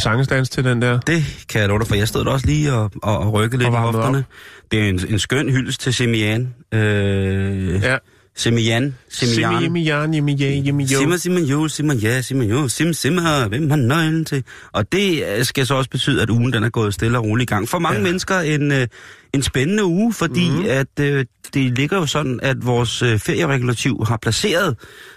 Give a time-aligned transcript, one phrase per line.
[0.00, 1.00] sangsdans til den der.
[1.00, 1.94] Det kan jeg love dig for.
[1.94, 4.24] Jeg stod der også lige og, og, og rykkede lidt Og i hofterne.
[4.72, 6.54] Det er en, en skøn hyldest til Semian.
[6.74, 7.96] Øh, Ja.
[8.36, 8.94] Semian.
[9.10, 9.76] Semian.
[9.76, 10.98] Ja, Jimmy, jo.
[10.98, 14.44] Simmer, Simon, jo, Simon, ja, Simon, jo, Sim, Simmer, hvem har nøglen til?
[14.72, 17.50] Og det øh, skal så også betyde, at ugen den er gået stille og roligt
[17.50, 17.68] i gang.
[17.68, 18.02] For mange Ja.
[18.04, 18.86] mennesker en, øh,
[19.34, 20.64] en spændende uge, fordi mm.
[20.68, 24.76] at øh, det ligger jo sådan, at vores øh, ferieregulativ har placeret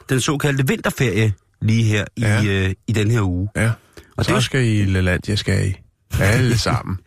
[0.10, 2.42] den såkaldte vinterferie lige her Ja.
[2.44, 3.50] i, øh, i den her uge.
[3.56, 3.72] Ja.
[4.18, 5.74] Og Så det, skal I Lelandia, skal I.
[6.20, 6.98] Alle sammen.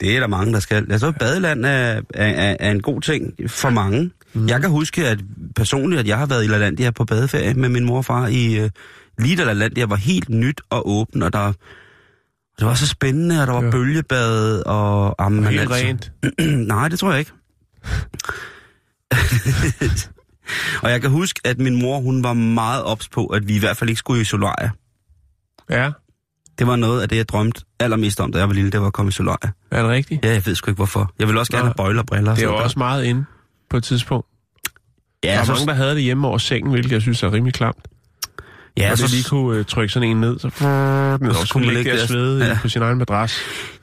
[0.00, 0.92] det er der mange, der skal.
[0.92, 4.10] Altså, badeland er, er, er, en god ting for mange.
[4.32, 4.48] Mm.
[4.48, 5.18] Jeg kan huske, at
[5.56, 8.58] personligt, at jeg har været i LaLandia på badeferie med min mor og far i...
[8.60, 8.70] Øh,
[9.18, 11.52] lige da LaLandia var helt nyt og åben, og der...
[12.58, 13.70] Det var så spændende, og der var Ja.
[13.70, 15.14] bølgebad og...
[15.20, 16.12] Jamen, Helt altså- rent.
[16.68, 17.32] Nej, det tror jeg ikke.
[20.82, 23.58] og jeg kan huske, at min mor, hun var meget ops på, at vi i
[23.58, 24.70] hvert fald ikke skulle i solarie.
[25.70, 25.90] Ja,
[26.58, 28.86] Det var noget af det, jeg drømte allermest om, da jeg var lille, det var
[28.86, 29.52] at komme i solarie.
[29.70, 30.24] er det rigtigt?
[30.24, 31.12] Ja, jeg ved sgu ikke hvorfor.
[31.18, 31.66] Jeg vil også gerne Nå.
[31.66, 32.34] have bøjler og briller.
[32.34, 32.64] Det er noget.
[32.64, 33.24] også meget inde
[33.70, 34.26] på et tidspunkt.
[35.24, 37.32] Ja, Der er så, mange, der havde det hjemme over sengen, hvilket jeg synes er
[37.32, 37.88] rimelig klamt.
[38.76, 41.74] ja, og så, lige kunne uh, trykke sådan en ned, så, og så kunne man
[41.74, 42.58] ligge der og der- svede ja.
[42.62, 43.38] på sin egen madras.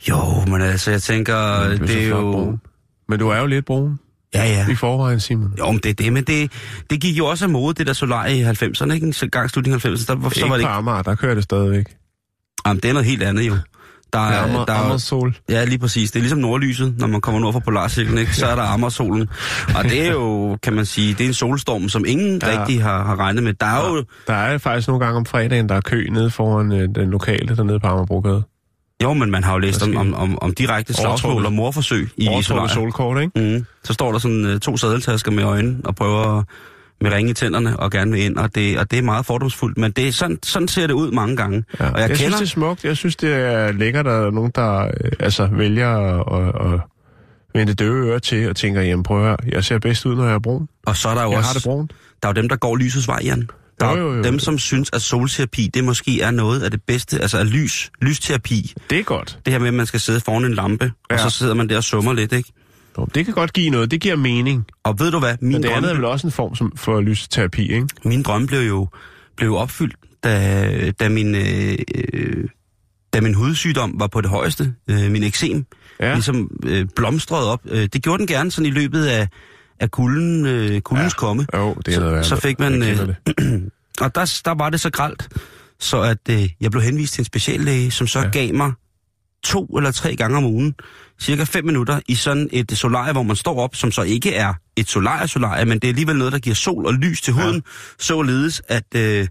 [0.09, 1.35] Jo, men altså, jeg tænker,
[1.69, 2.31] Det er det er jo...
[2.31, 2.61] brun.
[3.09, 3.99] Men du er jo lidt brun
[4.33, 4.71] Ja, ja.
[4.71, 5.53] i forvejen, Simon.
[5.59, 6.51] Jo, men det er det, men det,
[6.89, 9.05] det gik jo også af mode, det der solarie i 90'erne, ikke?
[9.23, 10.67] En gang i slutningen af 90'erne, der, så ikke var det på ikke...
[10.67, 11.85] Amager, der kører det stadigvæk.
[12.67, 13.53] Jamen, det er noget helt andet jo.
[14.13, 15.35] Der er Amager, der er, sol.
[15.49, 16.11] ja, lige præcis.
[16.11, 18.35] Det er ligesom nordlyset, når man kommer nord fra Polarcirklen, ikke?
[18.35, 19.29] Så er der Amagersolen.
[19.77, 22.51] Og det er jo, kan man sige, det er en solstorm, som ingen Ja.
[22.51, 22.59] ja.
[22.61, 23.53] rigtig har, har regnet med.
[23.53, 26.71] Der er jo, Der er faktisk nogle gange om fredagen, der er kø nede foran
[26.71, 28.43] øh, den lokale dernede på Amagerbrogade.
[29.03, 32.29] jo, men man har jo læst om, om, om, om direkte slagsmål og morforsøg i,
[32.67, 33.57] solkort, ikke?
[33.57, 33.65] Mm.
[33.83, 36.43] Så står der sådan uh, to sadeltasker med øjnene og prøver
[37.01, 39.77] med ringe i tænderne og gerne vil ind, og det, og det er meget fordomsfuldt,
[39.77, 41.63] men det sådan, sådan ser det ud mange gange.
[41.79, 41.89] Ja.
[41.89, 42.17] Og jeg, jeg kender...
[42.17, 42.83] synes, det er smukt.
[42.83, 46.73] Jeg synes, det er lækkert, at der er nogen, der øh, altså, vælger at, at,
[46.73, 46.79] at
[47.55, 50.25] vende døve ører til og tænker, jamen prøv at høre, jeg ser bedst ud, når
[50.25, 50.67] jeg er brun.
[50.85, 51.91] Og så er der jo Jeg også har det brunt.
[52.23, 53.49] der er jo dem, der går lysets vej, Jan.
[53.79, 54.23] Der er Jo, jo, jo.
[54.23, 57.91] dem, som synes, at solterapi, det måske er noget af det bedste, altså af lys,
[58.01, 58.73] lysterapi.
[58.89, 59.39] Det er godt.
[59.45, 61.15] Det her med, at man skal sidde foran en lampe, ja.
[61.15, 62.51] og så sidder man der og summer lidt, ikke?
[63.01, 63.91] Nå, Det kan godt give noget.
[63.91, 64.65] Det giver mening.
[64.83, 67.01] Og ved du hvad, min Men det andet er vel også en form som, for
[67.01, 67.87] lysterapi, ikke?
[68.05, 68.87] min drøm blev jo
[69.37, 71.77] blev opfyldt, da, da, min, øh,
[72.13, 72.43] øh,
[73.13, 75.65] da min hudsygdom var på det højeste, øh, min eksem,
[75.99, 76.13] ja.
[76.13, 77.61] Ligesom øh, blomstrede op.
[77.69, 79.27] Øh, det gjorde den gerne sådan i løbet af,
[79.79, 81.17] af kulden, øh, kuldens ja.
[81.17, 81.47] komme.
[81.53, 82.23] Jo, det er noget værd.
[82.23, 82.97] så fik man, øh.
[84.01, 85.29] Og der, der var det så gralt,
[85.79, 88.19] så at øh, jeg blev henvist til en speciallæge, som så.
[88.19, 88.29] Ja.
[88.29, 88.71] gav mig
[89.43, 90.75] to eller tre gange om ugen,
[91.21, 94.53] cirka fem minutter, i sådan et solarie, hvor man står op, som så ikke er
[94.75, 97.61] et solarie-solarie, men det er alligevel noget, der giver sol og lys til huden, ja.
[97.99, 99.27] således at øh,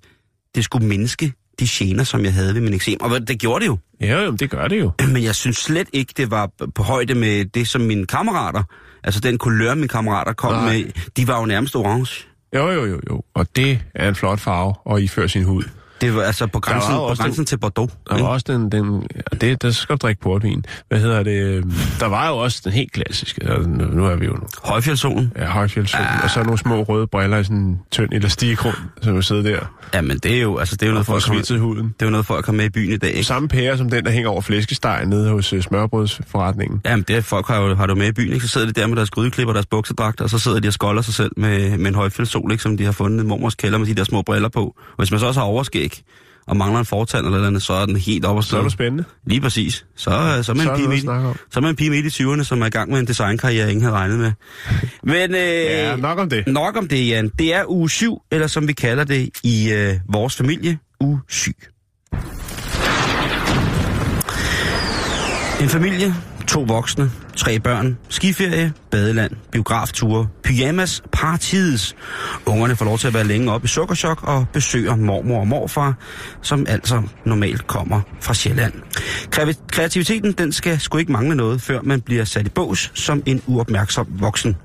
[0.54, 2.96] det skulle mindske de gener, som jeg havde ved min eksem.
[3.00, 3.78] Og det gjorde det jo.
[4.00, 4.92] Ja, jo, det gør det jo.
[5.12, 8.62] Men jeg synes slet ikke, det var på højde med det, som mine kammerater,
[9.04, 10.72] altså den kulør, mine kammerater kom Nej.
[10.72, 10.84] med,
[11.16, 12.26] de var jo nærmest orange.
[12.54, 13.22] Jo, jo, jo, jo.
[13.34, 15.62] Og det er en flot farve at iføre sin hud.
[16.00, 17.92] Det var altså på grænsen, på grænsen til Bordeaux.
[18.10, 19.06] Der var også den, den
[19.40, 20.64] det, der skal drikke portvin.
[20.88, 21.64] Hvad hedder det?
[22.00, 24.46] Der var jo også den helt klassiske, nu er vi jo nu.
[24.64, 25.32] Højfjeldsolen.
[25.36, 26.24] Ja, højfjeldssol, ah.
[26.24, 29.58] og så nogle små røde briller i sådan en tynd elastikgrund, som jo sidder der
[29.94, 31.86] Ja, men det er jo, altså, det er jo og noget for at komme, huden.
[31.86, 33.24] det er jo noget for at komme med i byen i dag, ikke?
[33.24, 36.80] Samme pære som den, der hænger over flæskestegen nede hos uh, smørbrødsforretningen.
[36.84, 38.46] Jamen, det er folk har jo, har du med i byen, ikke?
[38.46, 40.72] Så sidder de der med deres grydeklipper og deres buksedragter, og så sidder de og
[40.72, 42.62] skolder sig selv med, med en højfjeldssol, ikke?
[42.62, 44.62] Som de har fundet i mormors kælder med de der små briller på.
[44.64, 45.89] Og hvis man så også har overskæg,
[46.46, 48.70] og mangler en fortand eller andet, så er den helt op og Så er du
[48.70, 49.04] spændende.
[49.26, 49.84] Lige præcis.
[49.96, 51.02] Så, øh, så, er man Så en pige midt,
[51.50, 53.68] så er man en pige midt i 20'erne, som er i gang med en designkarriere,
[53.70, 54.32] ingen havde regnet med.
[55.02, 56.46] Men øh, Ja, nok om det.
[56.46, 57.30] nok om det, Jan.
[57.38, 61.52] Det er uge 7, eller som vi kalder det i øh, vores familie, uge 7.
[65.60, 66.14] En familie,
[66.50, 71.96] To voksne, tre børn, skiferie, badeland, biografture, pyjamas, partides.
[72.46, 75.94] Ungerne får lov til at være længe op i sukkerchok og besøger mormor og morfar,
[76.42, 78.72] som altså normalt kommer fra Sjælland.
[79.70, 83.42] Kreativiteten den skal sgu ikke mangle noget, før man bliver sat i bås som en
[83.46, 84.56] uopmærksom voksen.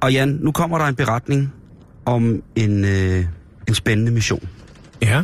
[0.00, 1.52] Og Jan, nu kommer der en beretning
[2.06, 3.24] om en, øh,
[3.68, 4.48] en spændende mission.
[5.02, 5.22] Ja.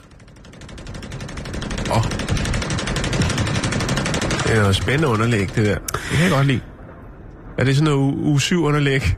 [4.45, 5.79] Det er noget spændende underlæg, det der.
[5.79, 6.61] Det kan jeg godt lide.
[7.59, 9.17] Er det sådan noget u- U7-underlæg?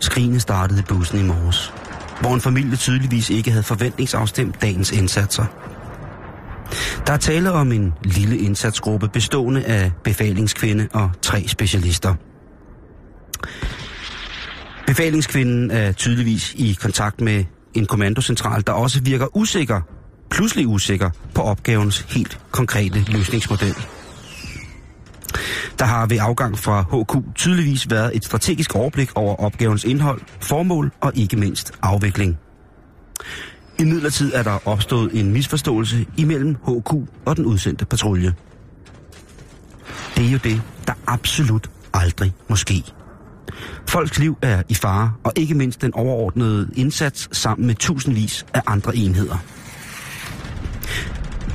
[0.00, 1.72] Skrigene startede i bussen i morges,
[2.20, 5.44] hvor en familie tydeligvis ikke havde forventningsafstemt dagens indsatser.
[7.06, 12.14] Der er tale om en lille indsatsgruppe bestående af befalingskvinde og tre specialister.
[14.86, 19.80] Befalingskvinden er tydeligvis i kontakt med en kommandocentral, der også virker usikker,
[20.30, 23.74] pludselig usikker, på opgavens helt konkrete løsningsmodel.
[25.82, 30.92] Der har ved afgang fra HQ tydeligvis været et strategisk overblik over opgavens indhold, formål
[31.00, 32.38] og ikke mindst afvikling.
[33.78, 36.92] I midlertid er der opstået en misforståelse imellem HQ
[37.24, 38.34] og den udsendte patrulje.
[40.16, 42.84] Det er jo det, der absolut aldrig må ske.
[43.88, 48.62] Folks liv er i fare, og ikke mindst den overordnede indsats sammen med tusindvis af
[48.66, 49.36] andre enheder.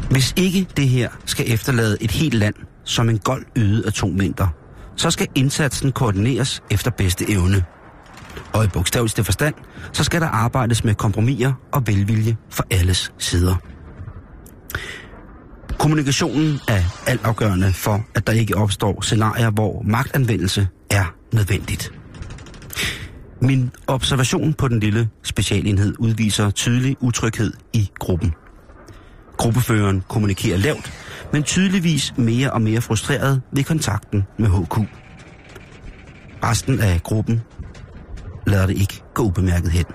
[0.10, 2.56] Hvis ikke det her skal efterlade et helt land
[2.88, 4.48] som en gold øde atommængder,
[4.96, 7.64] så skal indsatsen koordineres efter bedste evne.
[8.54, 9.56] Og i bogstaveligste forstand,
[9.94, 13.56] så skal der arbejdes med kompromiser og velvilje for alles sider.
[15.80, 21.94] Kommunikationen er altafgørende for, at der ikke opstår scenarier, hvor magtanvendelse er nødvendigt.
[23.42, 28.34] Min observation på den lille specialenhed udviser tydelig utryghed i gruppen.
[29.38, 30.94] Gruppeføreren kommunikerer lavt,
[31.34, 34.78] men tydeligvis mere og mere frustreret ved kontakten med HQ.
[36.44, 37.42] Resten af gruppen
[38.48, 39.86] lader det ikke gå ubemærket hen.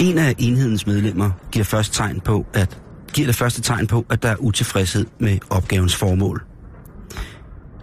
[0.00, 2.78] En af enhedens medlemmer giver, først tegn på, at,
[3.12, 6.44] giver det første tegn på, at der er utilfredshed med opgavens formål.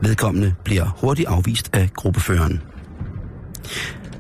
[0.01, 2.61] Vedkommende bliver hurtigt afvist af gruppeføreren.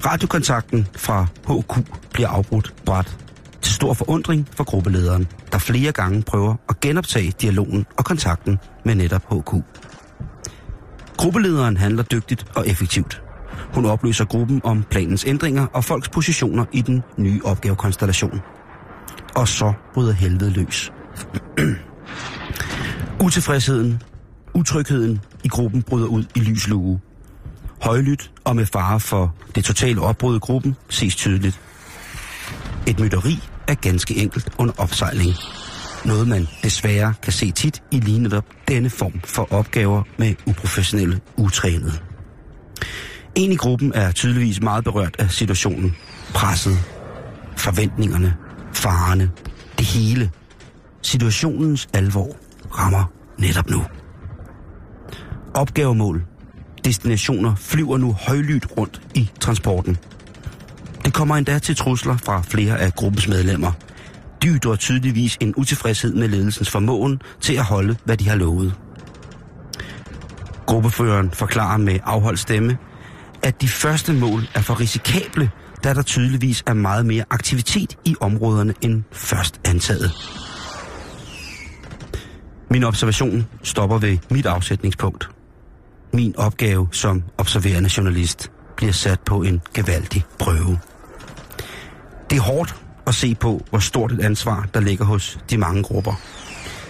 [0.05, 3.17] Radiokontakten fra HQ bliver afbrudt bræt
[3.61, 8.95] til stor forundring for gruppelederen, der flere gange prøver at genoptage dialogen og kontakten med
[8.95, 9.53] netop HQ.
[11.17, 13.21] Gruppelederen handler dygtigt og effektivt.
[13.73, 18.41] Hun oplyser gruppen om planens ændringer og folks positioner i den nye opgavekonstellation.
[19.35, 20.91] Og så bryder helvede løs.
[23.25, 24.01] Utilfredsheden,
[24.53, 26.99] utrygheden i gruppen bryder ud i lys lue.
[27.81, 31.59] Højlydt og med fare for det totale opbrud i gruppen ses tydeligt.
[32.87, 33.39] Et mytteri
[33.73, 35.33] er ganske enkelt under opsejling.
[36.05, 41.21] Noget man desværre kan se tit i lige netop denne form for opgaver med uprofessionelle
[41.37, 41.93] utrænede.
[43.35, 45.95] En i gruppen er tydeligvis meget berørt af situationen.
[46.33, 46.77] Presset,
[47.57, 48.35] forventningerne,
[48.73, 49.31] farerne,
[49.77, 50.31] det hele.
[51.01, 52.35] Situationens alvor
[52.77, 53.83] rammer netop nu.
[55.53, 56.23] Opgavemål,
[56.85, 59.97] destinationer flyver nu højlydt rundt i transporten.
[61.05, 63.71] Det kommer endda til trusler fra flere af gruppens medlemmer.
[64.41, 68.73] De ytrer tydeligvis en utilfredshed med ledelsens formåen til at holde, hvad de har lovet.
[70.65, 72.77] Gruppeføreren forklarer med afholdt stemme,
[73.43, 75.51] at de første mål er for risikable,
[75.83, 80.11] da der tydeligvis er meget mere aktivitet i områderne end først antaget.
[82.69, 85.29] Min observation stopper ved mit afsætningspunkt.
[86.13, 88.51] Min opgave som observerende journalist
[88.83, 90.79] bliver sat på en gevaldig prøve.
[92.29, 92.75] Det er hårdt
[93.07, 96.13] at se på, hvor stort et ansvar, der ligger hos de mange grupper,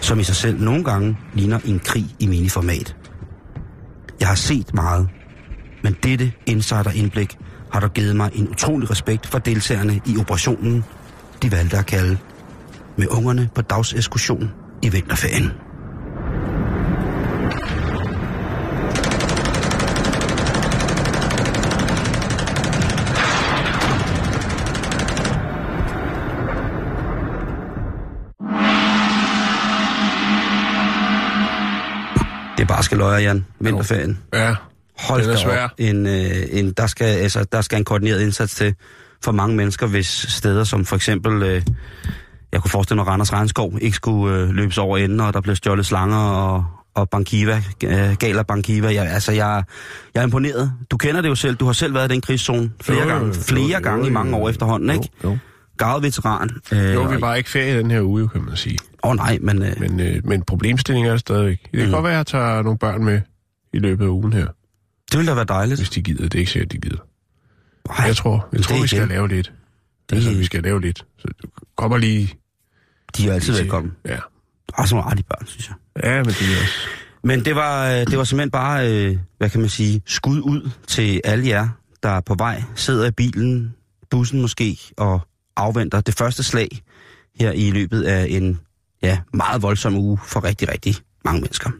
[0.00, 2.96] som i sig selv nogle gange ligner en krig i miniformat.
[4.20, 5.08] Jeg har set meget,
[5.82, 7.38] men dette insiderindblik
[7.72, 10.84] har dog givet mig en utrolig respekt for deltagerne i operationen,
[11.42, 12.18] de valgte at kalde
[12.96, 14.50] med ungerne på dagseskursion
[14.82, 15.63] i vinterferien.
[32.64, 33.46] Er bare skal løje, Jan.
[33.60, 34.18] Vinterferien.
[34.34, 34.54] Ja,
[34.98, 35.70] Hold Den er op.
[35.78, 38.74] En, øh, en, der, skal, altså, der skal en koordineret indsats til
[39.24, 41.62] for mange mennesker, hvis steder som for eksempel, øh,
[42.52, 45.56] jeg kunne forestille mig, Randers Regnskov ikke skulle øh, løbes over enden, og der blev
[45.56, 48.94] stjålet slanger og, og Bankiva, øh, Gala Bankiva.
[48.94, 49.62] Jeg, altså, jeg,
[50.14, 50.72] jeg er imponeret.
[50.90, 51.56] Du kender det jo selv.
[51.56, 54.12] Du har selv været i den krigszone flere Jo, gange, flere jo, gange jo, i
[54.12, 55.08] mange år efterhånden, ikke?
[55.24, 55.38] Jo, jo.
[55.78, 56.50] Gavet veteran.
[56.72, 58.78] Øh, Jo, vi var ikke ferie den her uge, kan man sige.
[59.04, 59.62] Åh oh, nej, men...
[59.62, 61.62] Øh, Men, øh, men problemstillingen er stadigvæk.
[61.62, 61.92] Det kan Mm.
[61.92, 63.20] godt være, at jeg tager nogle børn med
[63.72, 64.46] i løbet af ugen her,
[65.10, 65.80] det ville da være dejligt.
[65.80, 66.22] hvis de gider.
[66.22, 66.96] Det er ikke sikkert, de gider.
[67.98, 69.08] Ej, Jeg tror, jeg tror vi skal igen.
[69.08, 69.52] lave lidt.
[70.10, 71.04] Det- Altså, vi skal lave lidt.
[71.18, 72.34] Så du kommer lige...
[73.16, 73.92] de er altid lige velkommen.
[74.06, 74.16] Ja.
[74.74, 76.04] Og så meget de børn, synes jeg.
[76.04, 76.72] Ja, men det er også...
[77.24, 80.70] Men det var, øh, det var simpelthen bare, øh, hvad kan man sige, skud ud
[80.86, 81.68] til alle jer,
[82.02, 83.74] der er på vej, sidder i bilen,
[84.10, 85.20] bussen måske, og
[85.56, 86.68] afventer det første slag
[87.40, 88.60] her i løbet af en
[89.04, 90.94] ja, meget voldsom uge for rigtig, rigtig
[91.24, 91.70] mange mennesker.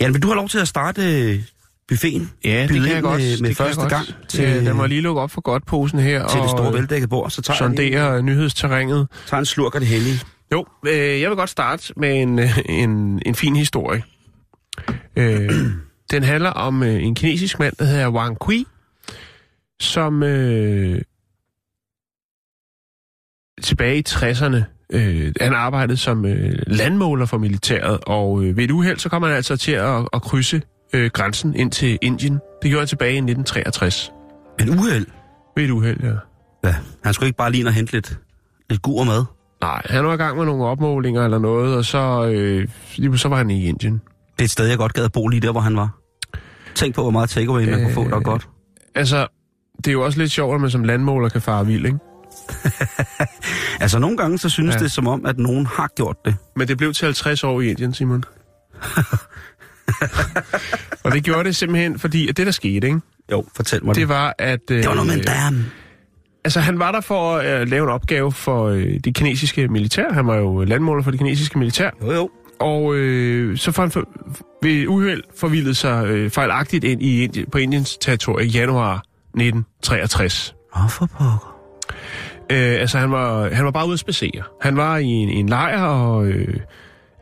[0.00, 1.42] Jan, vil du have lov til at starte øh,
[1.88, 2.30] buffeten?
[2.44, 3.20] Ja, det kan jeg godt.
[3.20, 5.98] Med, med det første gang til, Ja, den må lige lukke op for godt posen
[5.98, 6.28] her.
[6.28, 9.08] til det og, store øh, veldækkede bord, så tager sondere nyhedsterrænet.
[9.26, 10.20] tager en slurk af det hellige.
[10.52, 14.02] Jo, øh, jeg vil godt starte med en, øh, en, en fin historie.
[15.16, 15.50] Øh,
[16.12, 18.64] den handler om øh, en kinesisk mand, der hedder Wang Kui,
[19.80, 21.00] som øh,
[23.62, 28.70] tilbage i 60'erne, øh, han arbejdede som øh, landmåler for militæret, og øh, ved et
[28.70, 32.32] uheld, så kom han altså til at, at krydse øh, grænsen ind til Indien.
[32.62, 34.12] Det gjorde han tilbage i 1963.
[34.60, 35.06] En uheld.
[35.56, 36.12] Ved et uheld, ja.
[36.64, 38.18] Ja, han skulle ikke bare lige og hente lidt,
[38.70, 39.24] lidt gur mad.
[39.62, 42.68] Nej, han var i gang med nogle opmålinger eller noget, og så, øh,
[43.18, 44.00] så var han i Indien.
[44.32, 45.98] Det er et sted, jeg godt gad at bo lige der, hvor han var.
[46.74, 48.48] Tænk på, hvor meget takeaway man kunne få, der er godt.
[48.94, 49.26] Altså,
[49.76, 51.98] det er jo også lidt sjovt, at man som landmåler kan fare vild, ikke?
[53.80, 54.78] Altså, nogle gange så synes Ja.
[54.80, 56.36] det som om, at nogen har gjort det.
[56.56, 58.24] Men det blev til 50 år i Indien, Simon.
[61.04, 63.00] og det gjorde det simpelthen, fordi at det, der skete, ikke?
[63.32, 64.00] Jo, fortæl mig det.
[64.00, 64.60] det var, at...
[64.70, 65.64] Øh, det var noget med en dam.
[66.44, 70.12] Altså, han var der for at øh, lave en opgave for øh, det kinesiske militær.
[70.12, 71.90] Han var jo landmåler for det kinesiske militær.
[72.02, 72.30] Jo, jo.
[72.60, 74.08] Og øh, så får han for,
[74.62, 80.54] ved uheld forvildet sig øh, fejlagtigt ind i Indien, på Indiens territorie i januar 1963.
[80.76, 81.56] Åh, for pokker.
[82.52, 84.42] Øh, altså, han var, han var bare ude at spacere.
[84.60, 86.60] Han var i en, i en lejr, og, øh,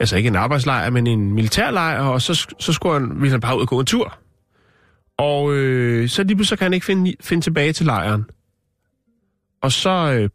[0.00, 3.56] altså ikke en arbejdslejr, men en militærlejr, og så, så skulle han, ville han bare
[3.56, 4.18] ud og gå en tur.
[5.18, 8.24] Og øh, så lige pludselig kan han ikke finde, finde tilbage til lejren.
[9.62, 10.28] Og så, øh,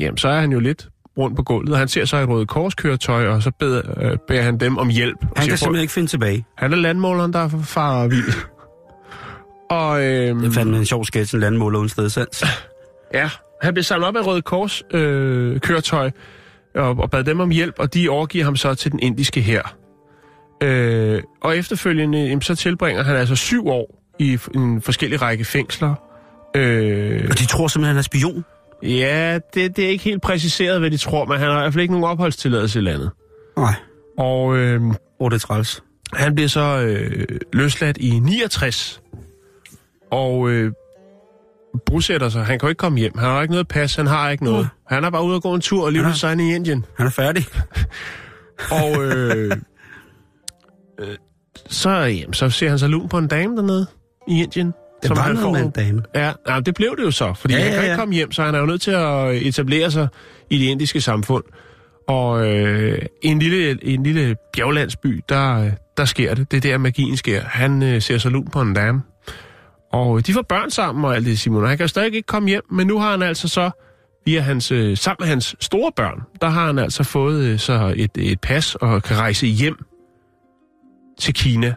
[0.00, 0.88] jamen, så er han jo lidt
[1.18, 4.42] rundt på gulvet, og han ser så et røde korskøretøj, og så beder, øh, beder
[4.42, 5.16] han dem om hjælp.
[5.20, 6.44] Og Han siger, kan simpelthen ikke finde tilbage.
[6.58, 8.32] han er landmåleren, der er far vild.
[9.70, 12.44] og øh, Det fandme en sjov sketch, en landmåler uden stedsans.
[13.14, 13.30] Ja,
[13.62, 16.10] han blev samlet op af Røde Kors øh, køretøj
[16.74, 19.76] og, og bad dem om hjælp, og de overgiver ham så til den indiske her.
[20.62, 25.94] Øh, og efterfølgende, jamen, så tilbringer han altså syv år i en forskellig række fængsler.
[26.56, 28.44] Øh, Og de tror simpelthen, han er spion.
[28.82, 31.72] ja, det, det er ikke helt præciseret, hvad de tror, men han har i hvert
[31.72, 33.10] fald ikke nogen opholdstilladelse i landet.
[33.56, 33.74] Nej.
[34.18, 34.80] Og øh,
[35.18, 35.82] oh, det er træls.
[36.12, 39.00] han bliver så øh, løsladt i 69,
[40.10, 40.72] og øh,
[41.86, 42.44] bosætter sig.
[42.44, 43.18] Han kan jo ikke komme hjem.
[43.18, 44.68] Han har ikke noget pas, han har ikke noget.
[44.88, 46.08] Han er bare ude og gå en tur og lige Ja.
[46.08, 46.14] ja.
[46.14, 46.84] sig i Indien.
[46.96, 47.44] Han er færdig.
[48.70, 49.52] Og øh,
[51.00, 51.06] øh,
[51.66, 53.86] så, jamen, så ser han sig lun på en dame dernede
[54.28, 54.72] i Indien.
[55.02, 56.02] Det var han noget med en dame.
[56.14, 57.98] Ja, nej, det blev det jo så, fordi Ja, ja, han ja, kan ikke ja.
[57.98, 60.08] komme hjem, så han er jo nødt til at etablere sig
[60.50, 61.44] i det indiske samfund.
[62.08, 66.50] Og øh, i en lille, en lille bjerglandsby, der, øh, der sker det.
[66.50, 67.42] Det er der, magien sker.
[67.44, 69.02] Han øh, ser sig lun på en dame.
[69.92, 71.62] Og de får børn sammen og alt det, Simon.
[71.62, 73.70] Og han kan jo stadig ikke komme hjem, men nu har han altså så,
[74.26, 77.94] via hans, øh, sammen med hans store børn, der har han altså fået øh, så
[77.96, 79.84] et, et pas og kan rejse hjem
[81.18, 81.74] til Kina.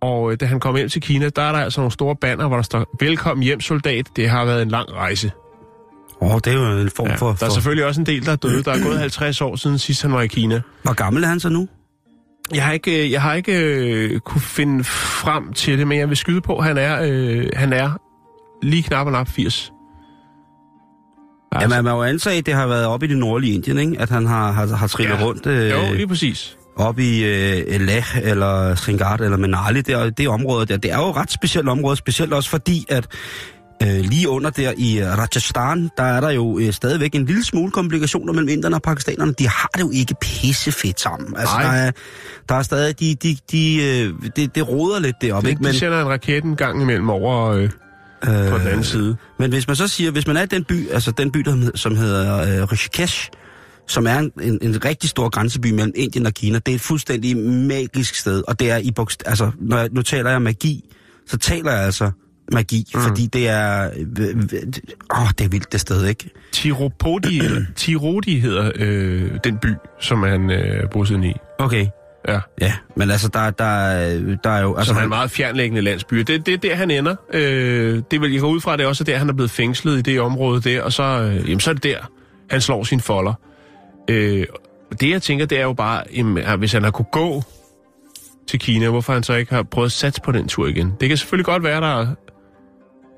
[0.00, 2.48] Og øh, da han kom hjem til Kina, der er der altså nogle store banner,
[2.48, 5.30] hvor der står, velkommen hjem soldat, det har været en lang rejse.
[6.22, 7.32] Åh, oh, det er jo en form Ja, for...
[7.40, 8.62] der er selvfølgelig også en del, der er døde.
[8.62, 10.60] Der er gået 50 år siden sidst han var i Kina.
[10.82, 11.68] Hvor gammel er han så nu?
[12.54, 16.16] Jeg har ikke, jeg har ikke øh, kunne finde frem til det, men jeg vil
[16.16, 17.90] skyde på, at han er, øh, han er
[18.62, 19.44] lige knap og nap 80.
[19.44, 19.72] Altså.
[21.74, 23.96] Jamen, man må jo antage, at det har været oppe i det nordlige Indien, ikke?
[24.00, 25.24] At han har, har, har trillet Ja.
[25.24, 26.56] rundt øh, Jo, lige præcis.
[26.76, 29.80] op i øh, Leh eller Sringard eller Manali.
[29.80, 30.76] Det, er- det område der.
[30.76, 33.06] Det er jo et ret specielt område, specielt også fordi, at
[33.82, 37.70] øh, lige under der i Rajasthan, der er der jo øh, stadigvæk en lille smule
[37.70, 39.32] komplikationer mellem inderne og pakistanerne.
[39.32, 41.36] De har det jo ikke pissefedt sammen.
[41.36, 41.62] Altså, Nej.
[41.62, 41.90] der er,
[42.48, 45.58] der er stadig, de, de, de, øh, det, det roder lidt deroppe, ikke?
[45.58, 47.70] De Men, sender en raket en gang imellem over øh,
[48.22, 49.16] på den anden side.
[49.38, 51.70] Men hvis man så siger, hvis man er i den by, altså den by, der,
[51.74, 53.30] som hedder øh, Rishikesh,
[53.88, 56.80] som er en, en, en rigtig stor grænseby mellem Indien og Kina, det er et
[56.80, 60.84] fuldstændig magisk sted, og det er i bogst- altså, når jeg, nu taler jeg magi,
[61.26, 62.10] så taler jeg altså
[62.50, 63.00] magi, mm.
[63.00, 64.36] fordi det er, øh, øh,
[65.14, 66.30] åh, det er vildt det sted, ikke?
[66.52, 67.40] Tiropodi,
[67.76, 69.68] Tirodi hedder øh, den by,
[70.00, 71.34] som han øh, bosiddende i.
[71.58, 71.86] Okay.
[72.28, 72.40] Ja.
[72.60, 74.76] Ja, men altså, der, der, der er jo...
[74.76, 76.16] Altså, som er en meget fjernlæggende landsby.
[76.16, 77.16] Det, det er der, han ender.
[77.32, 79.98] Øh, det vil jeg gå ud fra, det er også der, han er blevet fængslet
[79.98, 81.98] i det område der, og så, øh, jamen, så er det der,
[82.50, 83.34] han slår sine folder.
[84.10, 84.46] Øh,
[85.00, 87.42] det jeg tænker, det er jo bare, jamen, hvis han har kunne gå
[88.48, 90.92] til Kina, hvorfor han så ikke har prøvet at satse på den tur igen.
[91.00, 92.06] Det kan selvfølgelig godt være, der...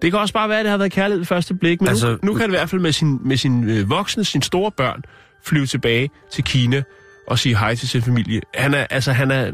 [0.02, 2.11] Det kan også bare være, at det har været kærlighed ved første blik, men altså,
[2.11, 4.71] nu, nu kan det i hvert fald med sin, med sin øh, voksne, sine store
[4.71, 5.02] børn,
[5.44, 6.82] flyve tilbage til Kina
[7.26, 8.40] og sige hej til sin familie.
[8.54, 9.52] Han er, altså, han er,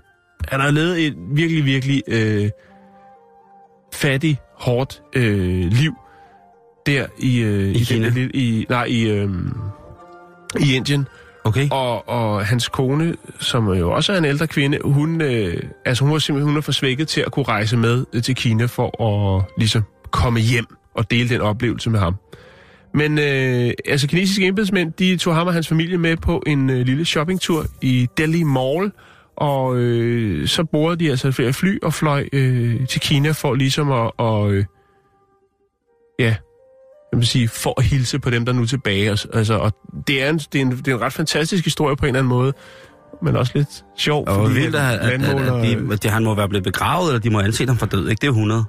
[0.48, 2.50] han har levet et virkelig, virkelig øh,
[3.94, 5.94] fattig, hårdt øh, liv
[6.86, 8.08] der i, øh, I Kina?
[8.08, 9.30] Den, i, nej, i, øh,
[10.60, 11.06] i Indien.
[11.44, 11.68] Okay.
[11.70, 16.12] Og, og hans kone, som jo også er en ældre kvinde, hun, øh, altså hun
[16.12, 19.02] var simpelthen hun er for svækket til at kunne rejse med øh, til Kina for
[19.02, 22.14] at ligesom komme hjem og dele den oplevelse med ham.
[22.94, 26.86] Men øh, altså kinesiske embedsmænd, de tog ham og hans familie med på en øh,
[26.86, 28.92] lille shoppingtur i Delhi Mall,
[29.36, 33.92] og øh, så bordede de altså flere fly og fløj øh, til Kina for ligesom
[33.92, 34.64] at, og, øh,
[36.18, 36.36] ja,
[37.12, 39.12] jeg vil sige, for at hilse på dem, der er nu er tilbage.
[39.12, 39.72] Og, altså, og
[40.06, 42.18] det, er en, det, er en, det er en ret fantastisk historie på en eller
[42.18, 42.52] anden måde,
[43.22, 44.24] men også lidt sjov.
[44.28, 47.08] Og fordi vildt, at, at, at, at, de, at de, han må være blevet begravet,
[47.08, 48.20] eller de må anse ham for død, ikke?
[48.20, 48.64] Det er jo 100.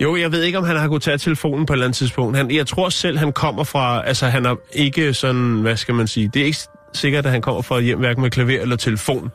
[0.00, 2.36] Jo, jeg ved ikke, om han har kunnet tage telefonen på et eller andet tidspunkt.
[2.36, 4.06] Han, jeg tror selv, han kommer fra...
[4.06, 5.60] Altså, han er ikke sådan...
[5.60, 6.30] Hvad skal man sige?
[6.34, 6.58] Det er ikke
[6.92, 9.30] sikkert, at han kommer fra et hjem, hverken med klaver eller telefon.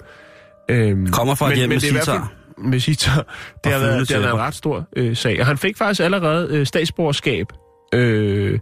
[0.70, 2.34] Øhm, Kommer fra et hjem med det er i hvert sitar.
[2.58, 3.26] Med sitar.
[3.64, 5.40] Det har, været, det har været en ret stor øh, sag.
[5.40, 7.48] Og han fik faktisk allerede øh, statsborgerskab.
[7.94, 8.60] Øh,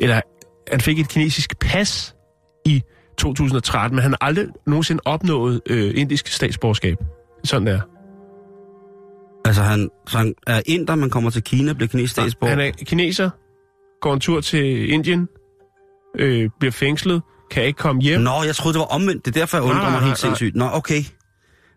[0.00, 0.20] eller
[0.70, 2.14] han fik et kinesisk pas
[2.66, 2.82] i
[3.18, 6.96] 2013, men han har aldrig nogensinde opnået øh, indisk statsborgerskab.
[7.44, 7.80] Sådan der.
[9.44, 12.50] Altså, han, så han er inder, man kommer til Kina, bliver kinesisk statsborger.
[12.50, 13.30] Han er kineser,
[14.00, 15.28] går en tur til Indien,
[16.18, 18.20] øh, bliver fængslet, kan ikke komme hjem.
[18.20, 19.24] Nå, jeg troede, det var omvendt.
[19.26, 20.14] Det er derfor, jeg undrer Nej, mig helt nej.
[20.14, 20.56] sindssygt.
[20.56, 21.02] Nå, okay.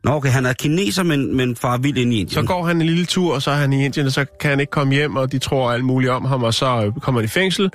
[0.03, 2.29] Nå, okay, han er kineser, men, men far vild ind i Indien.
[2.29, 4.49] Så går han en lille tur, og så er han i Indien, og så kan
[4.49, 7.21] han ikke komme hjem, og de tror alt muligt om ham, og så øh, kommer
[7.21, 7.71] han i fængsel,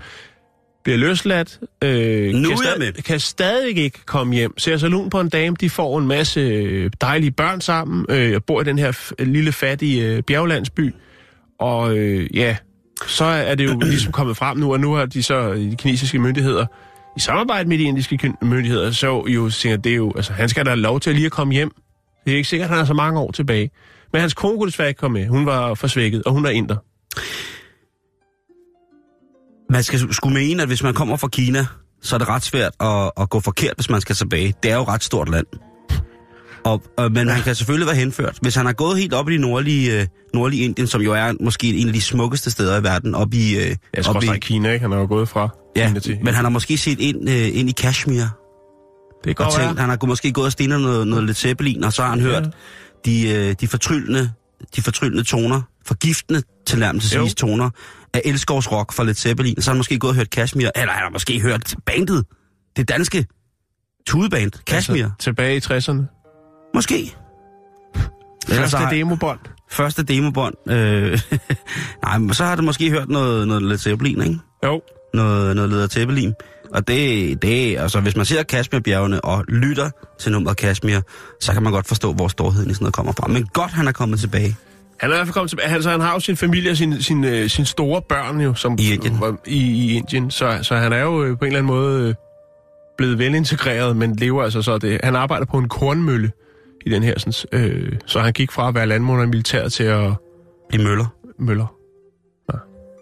[0.84, 2.92] bliver løsladt, øh, Nu kan, jeg med.
[2.92, 4.58] kan stadig ikke komme hjem.
[4.58, 8.36] Ser så lun på en dame, de får en masse øh, dejlige børn sammen, øh,
[8.36, 10.94] og bor i den her f- lille fattige øh, bjerglandsby,
[11.60, 12.56] og øh, ja,
[13.06, 16.18] så er det jo ligesom kommet frem nu, og nu har de så, de kinesiske
[16.18, 16.66] myndigheder,
[17.16, 20.64] i samarbejde med de indiske myndigheder, så jo siger, det er jo, altså han skal
[20.64, 21.70] da have lov til lige at komme hjem.
[22.24, 23.70] Det er ikke sikkert, at han har så mange år tilbage.
[24.12, 25.28] Men hans kone kunne desværre ikke komme med.
[25.28, 26.76] Hun var forsvækket, og hun er inder.
[29.70, 31.66] Man skal skulle mene, at hvis man kommer fra Kina,
[32.02, 34.54] så er det ret svært at, at gå forkert, hvis man skal tilbage.
[34.62, 35.46] Det er jo et ret stort land.
[36.64, 38.38] Og, og, men han kan selvfølgelig være henført.
[38.42, 41.32] Hvis han har gået helt op i det nordlige, øh, nordlige Indien, som jo er
[41.40, 43.56] måske en af de smukkeste steder i verden, op i...
[43.56, 44.82] Øh, Jeg op i Kina, ikke?
[44.82, 46.18] Han er jo gået fra ja, Kina til.
[46.22, 48.14] men han har måske set ind, øh, ind i Kashmir.
[48.14, 48.28] det
[49.24, 49.80] kan godt tænkt, være.
[49.80, 52.48] han har måske gået og stenet noget, noget Led Zeppelin, og så har han hørt
[53.04, 54.30] de, øh, de, fortryllende,
[54.76, 57.70] de fortryllende toner, forgiftende tilnærmelsesvis toner
[58.14, 59.62] af elskovsrock fra Led Zeppelin.
[59.62, 62.24] Så har han måske gået og hørt Kashmir, eller han har måske hørt bandet,
[62.76, 63.26] det danske
[64.06, 65.04] tudeband, Kashmir.
[65.04, 66.02] Altså, tilbage i 60'erne.
[66.74, 67.14] Måske.
[68.48, 69.38] Første har- demobånd.
[69.70, 70.54] Første demobånd.
[70.70, 71.20] Øh,
[72.04, 74.38] nej, men så har du måske hørt noget, noget Led Zeppelin, ikke?
[74.64, 74.82] Jo.
[75.14, 76.34] Noget, noget Led Zeppelin.
[76.74, 81.00] Og det, det, altså hvis man ser Kashmir-bjergene og lytter til nummeret Kashmir,
[81.40, 83.28] så kan man godt forstå, hvor storheden i sådan noget kommer fra.
[83.28, 84.56] Men godt, han er kommet tilbage.
[85.00, 85.68] Han er i hvert fald kommet tilbage.
[85.68, 88.76] Altså, han har jo sin familie og sin, sin, øh, sin store børn jo, som,
[88.78, 89.20] I Indien.
[89.20, 90.30] var- I, i Indien.
[90.30, 92.14] Så, så han er jo øh, på en eller anden måde øh,
[92.98, 95.00] blevet velintegreret, men lever altså så det.
[95.04, 96.30] Han arbejder på en kornmølle
[96.86, 99.84] i den her, sådan, øh, så han gik fra at være landmåler i militæret til
[99.84, 100.12] at
[100.68, 101.06] Bliv møller.
[101.38, 101.66] møller.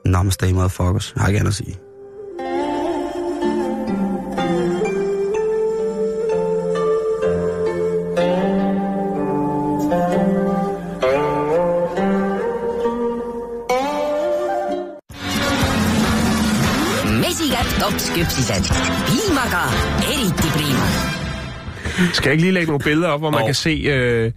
[0.05, 1.13] Namaste, motherfuckers.
[1.17, 1.77] Jeg har ikke andet at sige.
[18.25, 18.65] Topskypsised.
[19.07, 19.63] piimaga
[20.03, 20.87] eriti priima.
[22.13, 23.47] Skal jeg ikke lige lægge nogle billeder op, hvor man Jo.
[23.47, 24.33] kan se øh,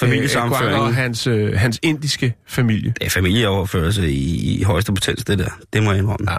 [0.00, 0.70] Familiesammenføring.
[0.72, 2.92] øh, Guang og hans, øh, hans indiske familie?
[3.00, 5.48] Det er familieoverførelse i, i højeste potens, det der.
[5.72, 6.32] Det må jeg indrømme.
[6.32, 6.36] Ja.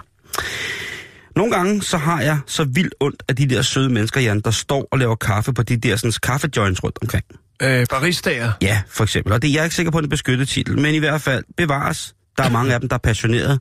[1.36, 4.50] Nogle gange, så har jeg så vildt ondt af de der søde mennesker, Jan, der
[4.50, 7.24] står og laver kaffe på de der sådan, kaffejoints rundt omkring.
[7.62, 8.52] Øh, baristager.
[8.62, 9.32] Ja, for eksempel.
[9.32, 10.98] Og det jeg er ikke sikker på, at det er en beskyttet titel, men i
[10.98, 12.14] hvert fald bevares.
[12.38, 13.58] Der er mange af dem, der er passionerede,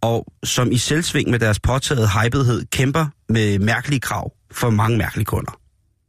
[0.00, 5.24] og som i selvsving med deres påtaget hypedhed kæmper med mærkelige krav for mange mærkelige
[5.24, 5.52] kunder.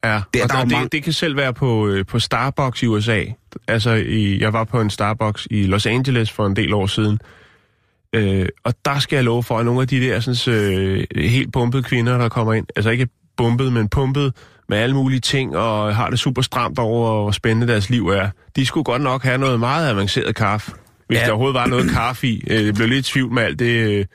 [0.06, 2.20] Ja, Det- og der er der, det, mange- det kan selv være på, øh, på
[2.20, 3.24] Starbucks i USA.
[3.68, 7.20] Altså, i, jeg var på en Starbucks i Los Angeles for en del år siden.
[8.16, 11.54] Øh, og der skal jeg love for, at nogle af de der sådan, øh, helt
[11.54, 13.08] pumpede kvinder, der kommer ind, altså ikke
[13.38, 14.34] bumpet, men pumpet
[14.70, 18.30] med alle mulige ting, og har det super stramt over, hvor spændende deres liv er.
[18.56, 20.72] De skulle godt nok have noget meget avanceret kaffe,
[21.12, 21.26] hvis Ja.
[21.26, 22.44] der overhovedet var noget kaffe i.
[22.50, 23.66] Øh, det blev lidt i tvivl med alt det...
[23.66, 24.06] Øh,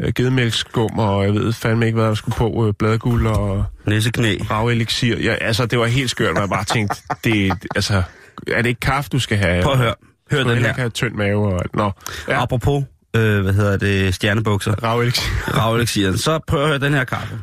[0.00, 4.36] øh, gedemælksskum, og jeg ved fandme ikke, hvad der skulle på, øh, bladguld og Næseknæ.
[4.50, 5.16] ravelixir.
[5.18, 8.02] Ja, altså, det var helt skørt, og jeg bare tænkte, det, altså,
[8.48, 9.62] er det ikke kaffe, du skal have?
[9.62, 9.94] Prøv at høre.
[10.30, 10.56] Hør den her.
[10.68, 11.60] ikke have tynd mave og...
[11.74, 11.90] Nå,
[12.28, 12.42] Ja.
[12.42, 12.84] Apropos,
[13.16, 14.74] øh, hvad hedder det, stjernebukser.
[14.82, 15.56] ravelixir.
[15.56, 16.18] Ravelexieren.
[16.18, 17.38] Så prøv at høre den her kaffe.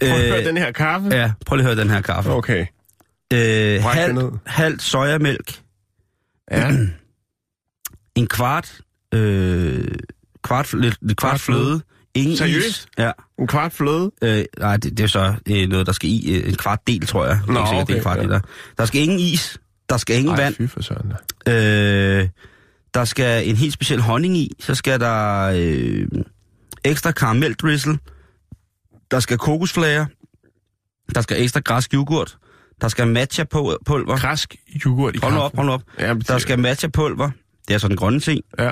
[0.00, 1.08] Prøv at høre den her kaffe.
[1.12, 2.30] Ja, prøv lige at høre den her kaffe.
[2.30, 2.66] Okay.
[3.32, 5.58] Øh, halvt, halvt sojamælk,
[6.50, 6.76] Ja,
[8.20, 8.80] en kvart,
[9.14, 9.84] øh,
[10.42, 11.80] kvart, lidt, lidt kvart fløde.
[12.14, 12.66] ingen Seriøst?
[12.68, 12.86] is.
[12.98, 13.12] Ja.
[13.38, 14.10] en kvart fløde.
[14.22, 16.36] Øh, nej, det, det er så øh, noget, der skal i.
[16.36, 17.40] Øh, en kvart del, tror jeg.
[17.46, 18.22] Nå, Ikke sikkert, det er en okay, kvart ja.
[18.22, 18.40] liter.
[18.78, 19.58] Der skal ingen is.
[19.88, 20.54] Der skal ingen Ej, vand.
[20.54, 21.12] fy for søren.
[21.46, 22.28] Øh,
[22.94, 24.52] der skal en helt speciel honning i.
[24.60, 26.08] Så skal der øh,
[26.84, 27.98] ekstra karameldrizzle.
[29.10, 30.06] Der skal kokosflager.
[31.14, 32.38] Der skal ekstra græsk yoghurt.
[32.80, 34.16] Der skal matcha på pulver.
[34.16, 35.82] Krask yoghurt i Hold nu op, hold nu op.
[35.98, 37.30] Ja, men Der skal matcha pulver.
[37.68, 38.40] Det er så den grønne ting.
[38.58, 38.70] Ja.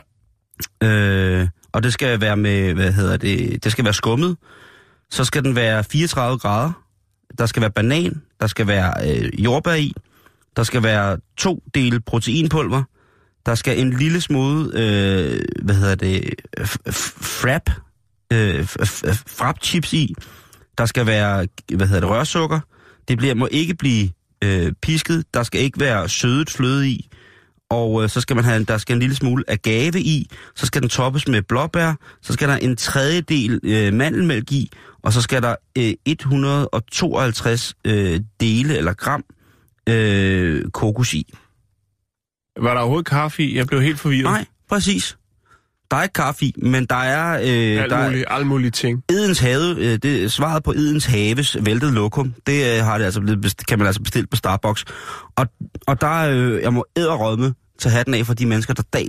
[0.83, 4.37] Øh, og det skal være med, hvad hedder det, det skal være skummet.
[5.11, 6.73] Så skal den være 34 grader.
[7.39, 8.23] Der skal være banan.
[8.41, 9.93] Der skal være øh, jordbær i.
[10.57, 12.83] Der skal være to dele proteinpulver.
[13.47, 16.35] Der skal en lille smule, øh, hvad hedder det,
[17.21, 17.71] frap,
[18.33, 18.67] øh,
[19.27, 20.15] frap chips i.
[20.79, 22.61] Der skal være, hvad hedder det, rørsukker.
[23.09, 24.11] Det bliver, må ikke blive
[24.45, 25.25] øh, pisket.
[25.35, 27.09] Der skal ikke være sødet fløde i.
[27.71, 30.31] Og øh, så skal man have, der skal en lille smule agave i.
[30.57, 31.95] Så skal den toppes med blåbær.
[32.23, 34.71] Så skal der en tredjedel øh, mandelmælk i.
[35.03, 39.25] Og så skal der øh, 152 øh, dele eller gram
[39.89, 41.33] øh, kokos i.
[42.61, 43.57] Var der overhovedet kaffe i?
[43.57, 44.25] Jeg blev helt forvirret.
[44.25, 45.18] Nej, præcis.
[45.91, 47.33] Der er ikke kaffe i, men der er...
[47.33, 49.03] Øh, Alt der er muligt, alle mulige ting.
[49.09, 53.21] Edens have, øh, det, svaret på Edens Haves væltet lokum, det øh, har det altså
[53.21, 54.85] blevet, kan man altså bestille på Starbucks.
[55.37, 55.47] Og,
[55.87, 59.09] og der, øh, jeg må æderrødme tage hatten af for de mennesker, der dag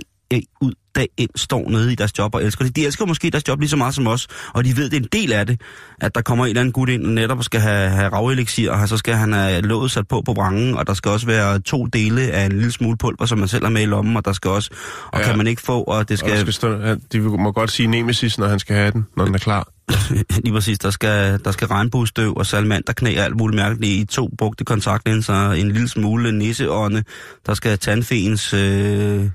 [0.60, 2.76] ud, dag ind står nede i deres job og elsker det.
[2.76, 5.00] De elsker måske deres job lige så meget som os, og de ved, det er
[5.00, 5.60] en del af det,
[6.00, 8.88] at der kommer en eller anden gut ind og netop skal have, have ravelixir, og
[8.88, 11.86] så skal han have låget sat på på brangen, og der skal også være to
[11.86, 14.32] dele af en lille smule pulver, som man selv har med i lommen, og der
[14.32, 14.70] skal også,
[15.12, 15.26] og Ja.
[15.26, 17.70] kan man ikke få, og det Og skal, der skal stå, ja, de må godt
[17.70, 19.68] sige nemesis, når han skal have den, når den er klar.
[20.44, 24.30] Lige præcis, der skal, der skal regnbuestøv og salamanderknæ og alt muligt mærkeligt i to
[24.38, 27.02] brugte kontaktlinser, en lille smule nisseånde,
[27.46, 29.26] der skal tandfeens, øh,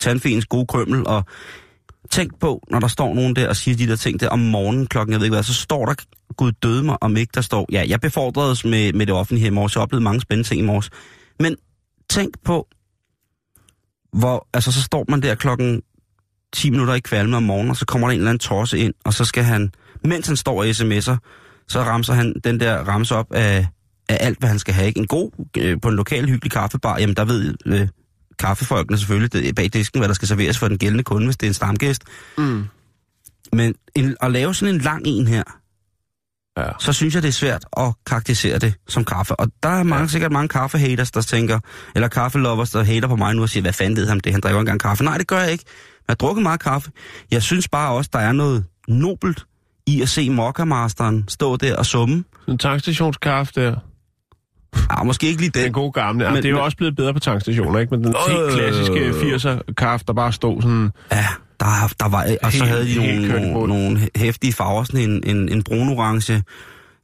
[0.00, 1.24] tandfens gode krømmel, og
[2.10, 4.86] tænk på, når der står nogen der og siger de der ting der om morgenen
[4.86, 5.94] klokken, jeg ved ikke hvad, så står der,
[6.36, 9.50] gud døde mig, om ikke der står, ja, jeg befordredes med, med det offentlige her
[9.50, 10.90] i morges, jeg oplevede mange spændende ting i morges,
[11.40, 11.56] men
[12.10, 12.68] tænk på,
[14.12, 15.82] hvor, altså så står man der klokken
[16.52, 18.94] 10 minutter i kvalme om morgenen, og så kommer der en eller anden torse ind,
[19.04, 19.72] og så skal han,
[20.04, 21.16] mens han står og sms'er,
[21.68, 23.66] så ramser han den der ramse op af,
[24.08, 24.86] af alt, hvad han skal have.
[24.86, 25.00] Ikke?
[25.00, 27.88] En god, øh, på en lokal hyggelig kaffebar, jamen der ved øh,
[28.40, 31.46] kaffefolkene selvfølgelig det, bag disken, hvad der skal serveres for den gældende kunde, hvis det
[31.46, 32.02] er en stamgæst.
[32.38, 32.64] Mm.
[33.52, 35.42] Men en, at lave sådan en lang en her,
[36.58, 36.68] Ja.
[36.78, 39.36] så synes jeg, det er svært at karakterisere det som kaffe.
[39.40, 40.08] Og der er mange, ja.
[40.08, 41.60] sikkert mange kaffehaters, der tænker,
[41.94, 44.40] eller kaffelovers, der hater på mig nu og siger, hvad fanden ved han det, han
[44.40, 45.04] drikker engang kaffe.
[45.04, 45.64] Nej, det gør jeg ikke.
[46.08, 46.90] Jeg har drukket meget kaffe.
[47.30, 49.44] Jeg synes bare også, der er noget nobelt
[49.86, 52.24] i at se Mokka-masteren stå der og summe.
[52.40, 53.76] Sådan en tankstationskaffe der.
[54.90, 55.72] Ah, måske ikke lige Den den.
[55.72, 56.24] gode gamle.
[56.24, 57.94] Ja, Men- det er jo men- også blevet bedre på tankstationer, ikke?
[57.96, 58.52] Men den Øh.
[58.52, 60.90] klassiske 80'er kaffe, der bare stod sådan...
[61.12, 61.26] Ja,
[61.60, 65.22] der, der var, og så Helt- havde de nogle, nogle, nogle hæftige farver, sådan en,
[65.36, 66.42] en, en brun-orange,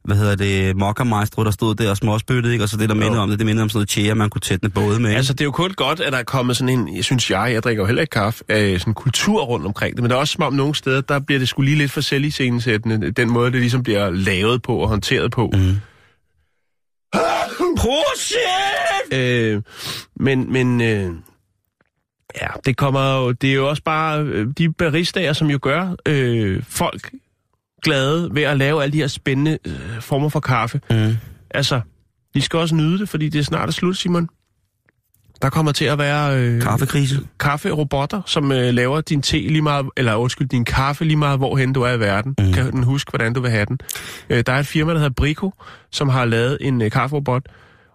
[0.05, 2.65] hvad hedder det, mokka der stod der og småspyttede, ikke?
[2.65, 4.41] Og så det, der mindede om det, det mindede om sådan noget tjære, man kunne
[4.41, 5.09] tætne både med.
[5.09, 5.17] ikke?
[5.17, 7.49] Altså, det er jo kun godt, at der er kommet sådan en, jeg synes jeg,
[7.53, 10.15] jeg drikker jo heller ikke kaffe, øh, sådan en kultur rundt omkring det, men det
[10.15, 13.29] er også som om nogle steder, der bliver det skulle lige lidt for selviscenesættende, den
[13.29, 15.51] måde, det ligesom bliver lavet på og håndteret på.
[15.53, 15.75] Mm.
[17.77, 19.13] Prosit!
[19.13, 19.61] Øh,
[20.15, 21.11] men, men øh,
[22.41, 25.95] ja, det kommer jo, det er jo også bare øh, de baristager, som jo gør
[26.05, 27.11] øh, folk
[27.83, 30.81] glade ved at lave alle de her spændende øh, former for kaffe.
[30.89, 31.17] Mm.
[31.51, 31.81] Altså,
[32.33, 34.29] de skal også nyde det, fordi det er snart er slut, Simon.
[35.41, 37.19] Der kommer til at være øh, Kaffekrise.
[37.39, 41.73] kafferobotter, som øh, laver din te lige meget, eller undskyld, din kaffe lige meget, hvorhen
[41.73, 42.35] du er i verden.
[42.39, 42.53] Mm.
[42.53, 43.79] Kan den huske, hvordan du vil have den.
[44.29, 45.51] Øh, der er et firma, der hedder Brico,
[45.91, 47.43] som har lavet en øh, kafferobot,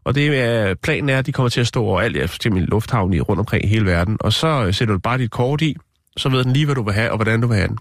[0.04, 2.66] og det er, planen er, at de kommer til at stå overalt, ja, eksempel i
[2.66, 5.76] lufthavn i rundt omkring hele verden, og så øh, sætter du bare dit kort i,
[6.16, 7.78] så ved den lige, hvad du vil have, og hvordan du vil have den.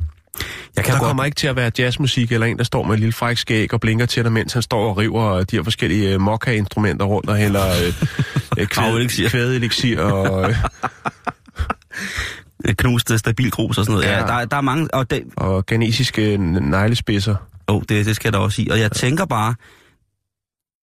[0.76, 1.08] Jeg kan Der godt...
[1.08, 3.74] kommer ikke til at være jazzmusik, eller en, der står med et lille fræk skæg
[3.74, 7.30] og blinker til dig, mens han står og river de her forskellige øh, mokka-instrumenter rundt
[7.30, 7.94] og hælder øh,
[8.58, 9.30] øh, Kvædelixir.
[9.30, 10.50] kvæd, kvædelixir og...
[10.50, 10.56] Øh,
[12.68, 14.08] øh, knuste stabil grus og sådan noget.
[14.08, 14.26] Ja, Ja.
[14.40, 14.94] der, der er mange...
[14.94, 17.36] Og det, og ghanesiske neglespidser.
[17.68, 18.68] oh, det, det skal der også i.
[18.72, 19.56] Og jeg tænker bare,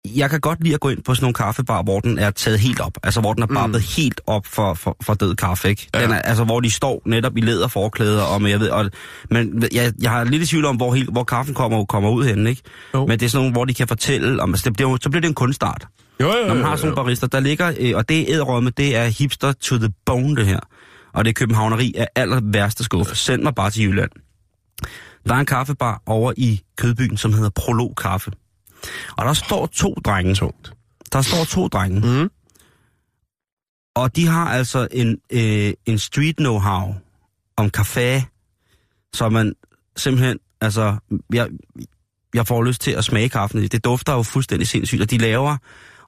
[0.04, 2.58] jeg kan godt lide at gå ind på sådan nogle kaffebar, hvor den er taget
[2.60, 2.98] helt op.
[3.02, 4.02] Altså, hvor den er barbet mm.
[4.02, 5.88] helt op for, for, for død kaffe, ikke?
[5.94, 8.90] Den er, altså, hvor de står netop i læderforklæder, og med, jeg ved, og,
[9.30, 12.24] men jeg, jeg har lidt i tvivl om, hvor, helt, hvor kaffen kommer, kommer ud
[12.24, 12.62] henne, ikke?
[12.94, 13.06] Jo.
[13.06, 15.10] Men det er sådan nogle, hvor de kan fortælle, om, altså, det, bliver jo- så
[15.10, 15.86] bliver det en kunstart.
[16.20, 18.70] Jo, jo, Når man har sådan nogle barister, der ligger, øh, og det er æderrømme,
[18.70, 20.60] det er hipster to the bone, det her.
[21.14, 23.14] Og det er københavneri af aller værste skuffe.
[23.16, 24.10] Send mig bare til Jylland.
[25.28, 28.30] Der er en kaffebar over i Kødbyen, som hedder Prolog Kaffe.
[29.16, 30.34] Og der står to drenge.
[30.34, 30.72] tungt.
[31.12, 32.00] Der står to drenge.
[32.00, 32.30] Mhm.
[33.96, 36.94] Og de har altså en, øh, en street know-how
[37.56, 38.24] om kaffe,
[39.12, 39.54] så man
[39.96, 40.96] simpelthen, altså,
[41.32, 41.48] jeg,
[42.34, 43.62] jeg får lyst til at smage kaffen.
[43.62, 45.56] Det dufter jo fuldstændig sindssygt, og de laver,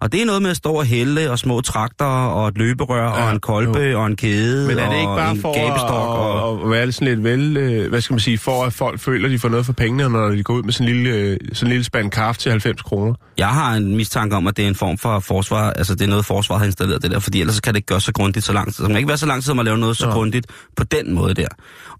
[0.00, 3.04] og det er noget med at stå og hælde, og små traktorer, og et løberør,
[3.04, 5.54] ja, Ja, og en kolbe, og en kæde, Men er det ikke og bare for
[5.54, 6.64] gabestok, at, og...
[6.64, 9.32] at være sådan lidt vel, øh, hvad skal man sige, for at folk føler, at
[9.32, 11.66] de får noget for pengene, når de går ud med sådan en lille, øh, sådan
[11.66, 13.14] en lille spand kaffe til 90 kroner?
[13.38, 16.08] Jeg har en mistanke om, at det er en form for forsvar, altså det er
[16.08, 18.52] noget, forsvaret har installeret det der, fordi ellers kan det ikke gøre så grundigt så
[18.52, 18.74] lang tid.
[18.74, 20.12] Så man kan ikke være så lang tid om at lave noget så Nå.
[20.12, 21.48] grundigt på den måde der.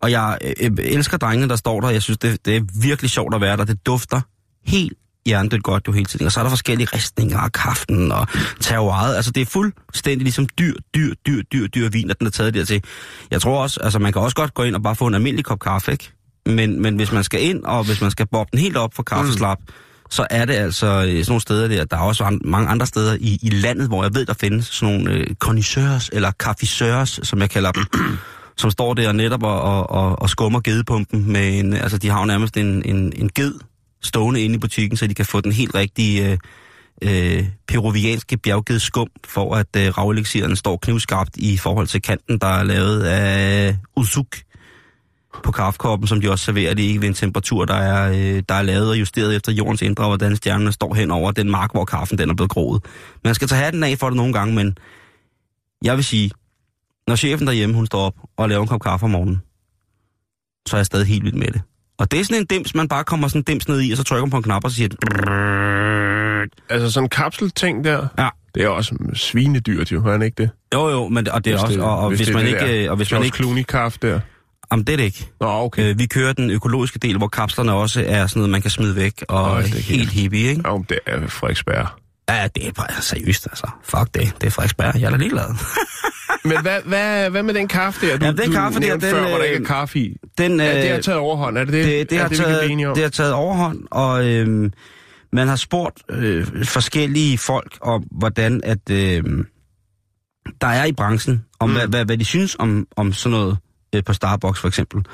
[0.00, 1.90] Og jeg øh, elsker drengene, der står der.
[1.90, 3.64] Jeg synes, det, det er virkelig sjovt at være der.
[3.64, 4.20] Det dufter
[4.66, 4.92] helt
[5.26, 6.26] hjernedødt godt jo hele tiden.
[6.26, 8.26] Og så er der forskellige ristninger af kaften og
[8.60, 9.16] terroiret.
[9.16, 12.54] Altså det er fuldstændig ligesom dyr, dyr, dyr, dyr, dyr vin, at den er taget
[12.54, 12.84] dertil.
[13.30, 15.44] Jeg tror også, altså man kan også godt gå ind og bare få en almindelig
[15.44, 16.12] kop kaffe, ikke?
[16.46, 19.02] Men, men hvis man skal ind, og hvis man skal bobbe den helt op for
[19.02, 19.74] kaffeslap, mm.
[20.10, 21.84] så er det altså øh, sådan nogle steder der.
[21.84, 24.66] Der er også an- mange andre steder i, i landet, hvor jeg ved, der findes
[24.66, 27.84] sådan nogle øh, connoisseurs, eller kaffiseurs, som jeg kalder dem,
[28.56, 32.20] som står der netop og, og, og, og skummer gedepumpen med en, altså de har
[32.20, 33.54] jo nærmest en, en, en ged
[34.02, 36.38] stående inde i butikken, så de kan få den helt rigtige øh,
[37.02, 42.46] øh, peruvianske bjergged skum, for at øh, ravelixieren står knivskarpt i forhold til kanten, der
[42.46, 44.36] er lavet af uzuk
[45.44, 48.62] på kaffekoppen, som de også serverer det ved en temperatur, der er, øh, der er
[48.62, 51.84] lavet og justeret efter jordens indre, og hvordan stjernerne står hen over den mark, hvor
[51.84, 52.84] kaffen den er blevet groet.
[53.24, 54.78] Man skal tage hatten af for det nogle gange, men
[55.84, 56.30] jeg vil sige,
[57.08, 59.42] når chefen derhjemme, hun står op og laver en kop kaffe om morgenen,
[60.68, 61.62] så er jeg stadig helt vild med det.
[62.00, 63.96] Og det er sådan en dims, man bare kommer sådan en dims ned i, og
[63.96, 64.98] så trykker man på en knap, og så siger det...
[66.70, 68.28] Altså sådan en kapselting der, Ja.
[68.54, 70.50] det er også svinedyrt jo, er det ikke det?
[70.74, 71.80] Jo, jo, men og det er også...
[71.80, 72.60] Og, og hvis, det er man det ikke...
[72.60, 74.20] der øh, Og hvis man ikke Clooney-kaffe der.
[74.72, 75.28] jamen, det er det ikke.
[75.40, 75.90] Nå, okay.
[75.90, 78.96] Øh, vi kører den økologiske del, hvor kapslerne også er sådan noget, man kan smide
[78.96, 80.62] væk, og oh, det er helt helt- hippie, ikke?
[80.68, 81.86] Jo, det er Frederiksberg.
[82.28, 83.66] Ja, det er bare seriøst, altså.
[83.84, 84.32] Fuck det.
[84.40, 84.94] Det er Frederiksberg.
[85.00, 85.44] Jeg er da ligeglad.
[86.44, 88.18] Men hvad, hvad, hvad med den kaffe der?
[88.18, 89.98] Du, Jamen, den du kaffe der, nævnte den, før, hvor der ikke øh, er kaffe
[89.98, 90.16] i.
[90.38, 91.84] Den, Ja, det øh, har taget overhånd, er det det?
[91.84, 92.94] det, det, er har det, taget, om?
[92.94, 94.72] det har taget overhånd, og øhm,
[95.32, 99.24] man har spurgt øh, forskellige folk om, hvordan at øh,
[100.60, 101.76] der er i branchen, om mm.
[101.76, 103.58] hvad, hvad, hvad de synes om, om sådan noget
[103.94, 105.04] øh, på Starbucks for eksempel.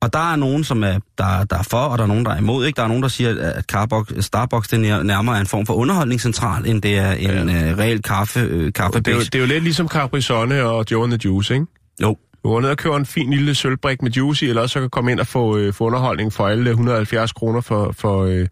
[0.00, 2.30] Og der er nogen, som er, der, der er for, og der er nogen, der
[2.30, 2.66] er imod.
[2.66, 2.76] Ikke?
[2.76, 5.74] Der er nogen, der siger, at Starbucks, Starbucks det er nærmere er en form for
[5.74, 7.70] underholdningscentral, end det er en ja.
[7.70, 10.84] øh, reel kaffe, øh, det, er jo, det er jo lidt ligesom Capri Sonne og
[10.90, 11.66] Joe and the Juice, ikke?
[12.02, 12.16] Jo.
[12.44, 14.80] Du går ned og køber en fin lille sølvbrik med juice i, eller også så
[14.80, 18.46] kan komme ind og få, øh, få underholdning for alle 170 kroner for, for øh,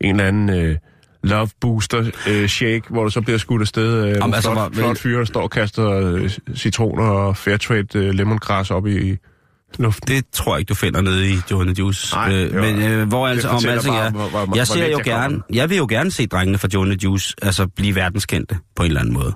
[0.00, 0.76] en eller anden øh,
[1.22, 4.82] love booster øh, shake, hvor du så bliver skudt afsted øh, Jamen, altså, flot, hvor-
[4.82, 9.16] flot fyre, der står og kaster øh, citroner og fairtrade øh, lemongrass op i
[9.78, 10.08] luften.
[10.08, 12.14] Det tror jeg ikke, du finder nede i Joe Juice.
[12.16, 12.60] Nej, øh, jo.
[12.60, 15.20] men øh, hvor altså, om altså, jeg, hvor- hvor- jeg ser jo jeg kommer.
[15.20, 18.86] gerne, jeg vil jo gerne se drengene fra Joe Juice altså blive verdenskendte på en
[18.86, 19.32] eller anden måde.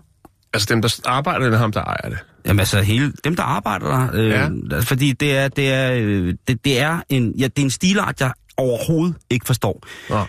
[0.55, 2.19] Altså dem, der arbejder, eller ham, der ejer det.
[2.47, 4.49] Jamen altså hele dem der arbejder der, øh, Ja.
[4.71, 4.81] ja.
[4.81, 8.21] fordi det er det er øh, det, det er en ja, det er en stilart
[8.21, 9.83] jeg overhovedet ikke forstår.
[10.11, 10.25] Nå.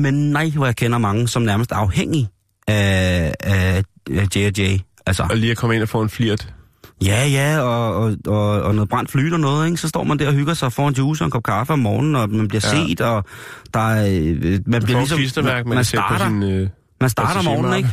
[0.00, 2.28] Men nej, hvor jeg kender mange som nærmest er afhængige
[2.68, 4.78] af af af J&J.
[5.06, 6.52] Altså Og lige at komme ind og få en flirt.
[7.04, 9.80] Ja, ja, og, og, og, og noget brændt flyt og noget, ikke?
[9.80, 11.78] Så står man der og hygger sig for en juice og en kop kaffe om
[11.78, 12.86] morgenen, og man bliver Ja.
[12.86, 13.24] set, og
[13.74, 15.44] der er, øh, man bliver ligesom...
[15.44, 16.42] man, man starter, sin...
[16.42, 16.68] Øh,
[17.00, 17.88] man starter om morgenen, ikke?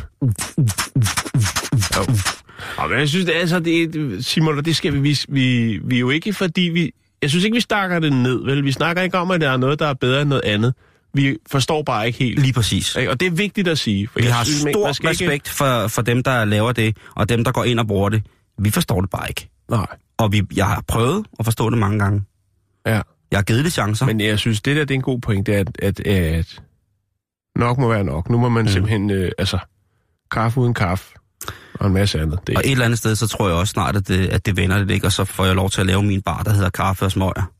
[2.78, 5.78] Ja, men jeg synes, det er, altså, det, Simon, og det skal vi, vi, vi,
[5.84, 6.90] vi er jo ikke, fordi vi...
[7.22, 8.64] Jeg synes ikke, vi snakker det ned, vel?
[8.64, 10.74] Vi snakker ikke om, at der er noget, der er bedre end noget andet.
[11.14, 12.38] Vi forstår bare ikke helt.
[12.38, 12.96] Lige præcis.
[12.96, 13.10] Ikke?
[13.10, 14.08] Og det er vigtigt at sige.
[14.12, 15.50] For Vi jeg har synes, stor man skal respekt ikke...
[15.50, 18.22] for, for dem, der laver det, og dem, der går ind og bruger det.
[18.58, 19.50] Vi forstår det bare ikke.
[19.70, 19.86] Nej,
[20.18, 22.22] Og vi, jeg har prøvet at forstå det mange gange.
[22.86, 23.02] ja.
[23.30, 24.06] Jeg har givet det chancer.
[24.06, 24.20] Men...
[24.20, 26.62] Jeg synes, det der det er en god point, det er, at, at, at
[27.56, 28.30] nok må være nok.
[28.30, 28.68] Nu må man mm.
[28.68, 29.10] simpelthen...
[29.10, 29.58] Øh, altså,
[30.30, 31.14] kaffe uden kaffe
[31.74, 32.40] og en masse andet.
[32.46, 34.56] Det Og et eller andet sted, så tror jeg også snart, at det, at det
[34.56, 35.06] vender lidt, ikke?
[35.06, 37.52] Og så får jeg lov til at lave min bar, der hedder Kaffe og Smøger.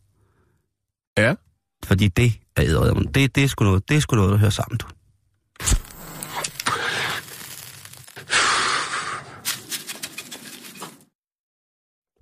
[1.18, 1.34] Ja.
[1.84, 3.14] Fordi det er ædret.
[3.14, 4.86] Det, det, er sgu noget, det er sgu noget, der hører sammen, du.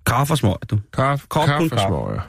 [0.07, 0.79] Kaffe og smøger, du.
[0.93, 1.85] Kaffe, Kop kaffe kaffe.
[1.87, 2.21] smøger.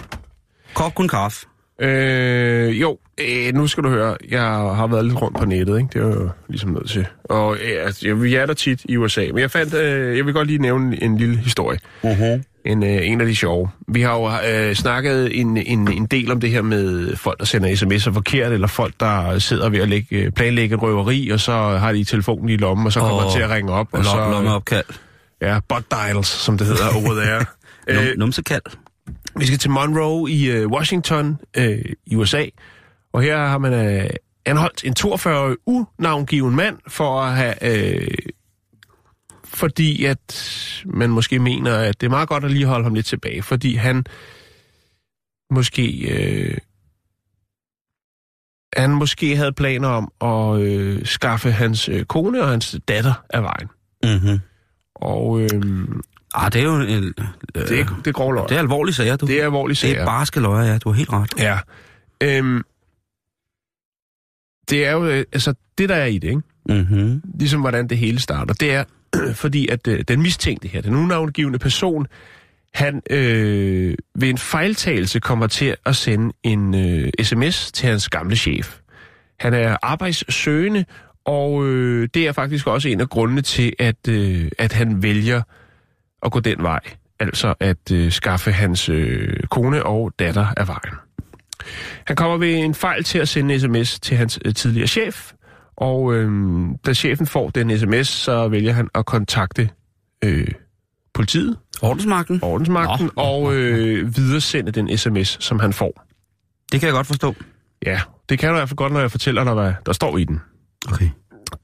[0.74, 1.46] Kop kun kaffe.
[1.80, 5.88] Øh, jo, øh, nu skal du høre, jeg har været lidt rundt på nettet, ikke?
[5.92, 7.06] Det er jo ligesom nødt til.
[7.24, 10.26] Og øh, altså, jeg, vi er der tit i USA, men jeg fandt, øh, jeg
[10.26, 11.78] vil godt lige nævne en, lille historie.
[12.04, 12.42] Uh-huh.
[12.64, 13.68] En, øh, en af de sjove.
[13.88, 17.44] Vi har jo øh, snakket en, en, en del om det her med folk, der
[17.44, 21.52] sender sms'er forkert, eller folk, der sidder ved at lægge, øh, planlægge røveri, og så
[21.52, 23.86] har de telefonen i lommen, og så kommer Åh, til at ringe op.
[23.92, 24.84] Og så, Lom, lommeopkald.
[25.42, 27.44] Ja, butt dials, som det hedder over there.
[27.88, 28.62] Num, øh, numsekald.
[29.38, 32.44] vi skal til Monroe i øh, Washington øh, i USA,
[33.12, 34.10] og her har man øh,
[34.44, 37.54] anholdt en 42-årig unavngiven mand for at have...
[37.62, 38.08] Øh,
[39.44, 40.54] fordi at
[40.86, 43.74] man måske mener, at det er meget godt at lige holde ham lidt tilbage, fordi
[43.74, 44.04] han
[45.50, 46.08] måske...
[46.10, 46.56] Øh,
[48.76, 53.42] han måske havde planer om at øh, skaffe hans øh, kone og hans datter af
[53.42, 53.68] vejen.
[54.04, 54.38] Mm-hmm.
[54.94, 55.62] Og øh,
[56.34, 57.14] Ah, det er jo en, øh,
[57.54, 58.48] det, er, det er grov løgn.
[58.48, 59.26] det er alvorlige sager, du.
[59.26, 60.00] Det er alvorlige det sager.
[60.00, 60.78] er barske løjer, ja.
[60.78, 61.30] Du har helt ret.
[61.38, 61.58] Ja.
[62.22, 62.62] Øhm,
[64.70, 66.42] det er jo, øh, altså, det der er i det, ikke?
[66.68, 67.22] Mm-hmm.
[67.38, 68.84] Ligesom hvordan det hele starter, det er,
[69.42, 72.06] fordi at øh, den mistænkte her, den unavngivende person,
[72.74, 78.36] han øh, ved en fejltagelse kommer til at sende en øh, sms til hans gamle
[78.36, 78.78] chef.
[79.40, 80.84] Han er arbejdssøgende,
[81.24, 85.42] og øh, det er faktisk også en af grundene til, at, øh, at han vælger
[86.22, 86.80] at gå den vej.
[87.20, 90.94] Altså at øh, skaffe hans øh, kone og datter af vejen.
[92.06, 95.32] Han kommer ved en fejl til at sende en sms til hans øh, tidligere chef,
[95.76, 96.30] og øh,
[96.86, 99.70] da chefen får den sms, så vælger han at kontakte
[100.24, 100.48] øh,
[101.14, 102.38] politiet, Ordensmagten?
[102.42, 103.22] ordensmagten, Nå.
[103.22, 106.04] og øh, videresende den sms, som han får.
[106.72, 107.34] Det kan jeg godt forstå.
[107.86, 110.18] Ja, det kan du i hvert fald godt, når jeg fortæller dig, hvad der står
[110.18, 110.40] i den.
[110.92, 111.08] Okay.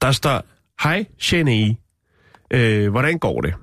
[0.01, 0.41] Der står,
[0.83, 1.71] hej Jenny,
[2.51, 3.53] øh, hvordan går det?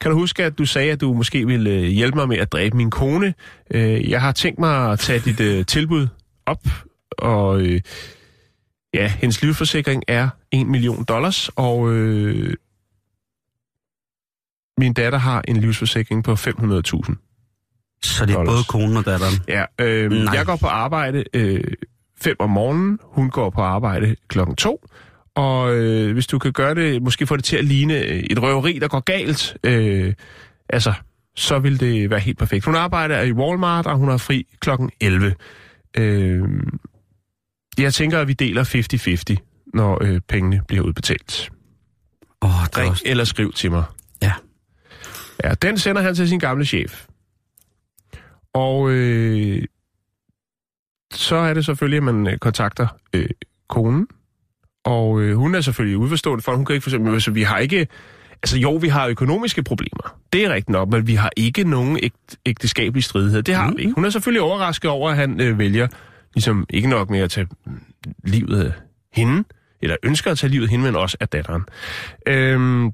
[0.00, 2.52] Kan du huske, at du sagde, at du måske ville øh, hjælpe mig med at
[2.52, 3.34] dræbe min kone?
[3.70, 6.08] Øh, jeg har tænkt mig at tage dit øh, tilbud
[6.46, 6.66] op,
[7.18, 7.80] og øh,
[8.94, 12.54] ja, hendes livsforsikring er 1 million dollars, og øh,
[14.78, 16.38] min datter har en livsforsikring på 500.000.
[18.02, 18.54] Så det er Dollars.
[18.54, 19.34] både konen og datteren.
[19.48, 20.34] Ja, øh, Nej.
[20.34, 21.64] jeg går på arbejde øh,
[22.20, 24.86] 5 om morgenen, hun går på arbejde klokken 2,
[25.36, 28.42] og øh, hvis du kan gøre det, måske få det til at ligne øh, et
[28.42, 30.14] røveri, der går galt, øh,
[30.68, 30.92] altså,
[31.36, 32.64] så vil det være helt perfekt.
[32.64, 35.34] Hun arbejder i Walmart, og hun har fri klokken 11.
[35.96, 36.42] Øh,
[37.78, 41.50] jeg tænker, at vi deler 50-50, når øh, pengene bliver udbetalt.
[42.42, 43.02] Åh, oh, det er Ring også...
[43.06, 43.84] eller skriv til mig.
[44.22, 44.32] Ja.
[45.44, 47.06] Ja, den sender han til sin gamle chef.
[48.54, 49.64] Og øh,
[51.12, 53.28] så er det selvfølgelig, at man øh, kontakter øh,
[53.68, 54.06] konen.
[54.86, 57.58] Og øh, hun er selvfølgelig udforstående for, hun kan ikke for eksempel, altså, vi har
[57.58, 57.88] ikke,
[58.42, 60.18] altså jo, vi har økonomiske problemer.
[60.32, 63.42] Det er rigtigt nok, men vi har ikke nogen ægt, ægteskabelige stridighed.
[63.42, 63.76] Det har Mm.
[63.76, 63.94] vi ikke.
[63.94, 65.88] Hun er selvfølgelig overrasket over, at han øh, vælger,
[66.34, 67.80] ligesom ikke nok med at tage mm,
[68.24, 68.72] livet af
[69.12, 69.44] hende,
[69.82, 71.62] eller ønsker at tage livet af hende, men også af datteren.
[72.28, 72.90] Øhm,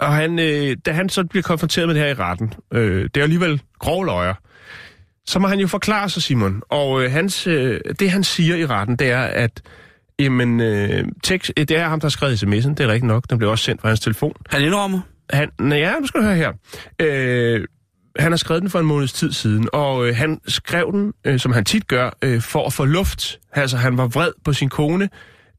[0.00, 3.16] og han, øh, da han så bliver konfronteret med det her i retten, øh, det
[3.16, 4.34] er alligevel grov løjer,
[5.26, 6.62] så må han jo forklare sig, Simon.
[6.68, 9.62] Og øh, hans, øh, det, han siger i retten, det er, at
[10.18, 13.30] jamen, øh, tekst, øh, det er ham, der har skrevet sms'en, det er rigtigt nok.
[13.30, 14.32] Den blev også sendt fra hans telefon.
[14.50, 15.00] Han indrømmer.
[15.30, 16.52] Han, nej, ja, nu skal du høre her.
[16.98, 17.64] Øh,
[18.18, 21.38] han har skrevet den for en måneds tid siden, og øh, han skrev den, øh,
[21.38, 23.38] som han tit gør, øh, for at få luft.
[23.52, 25.08] Altså, han var vred på sin kone,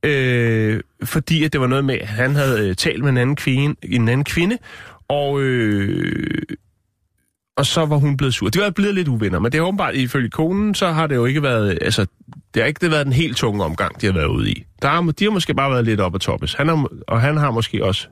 [0.03, 3.35] øh, fordi at det var noget med, at han havde øh, talt med en anden
[3.35, 4.57] kvinde, en anden kvinde
[5.07, 6.41] og, øh,
[7.57, 8.49] og så var hun blevet sur.
[8.49, 11.25] Det var blevet lidt uvenner, men det er åbenbart, ifølge konen, så har det jo
[11.25, 12.05] ikke været, altså,
[12.53, 14.63] det har ikke det været den helt tunge omgang, de har været ude i.
[14.81, 16.53] Der har, de har måske bare været lidt op at toppes.
[16.53, 18.07] Han har, og han har måske også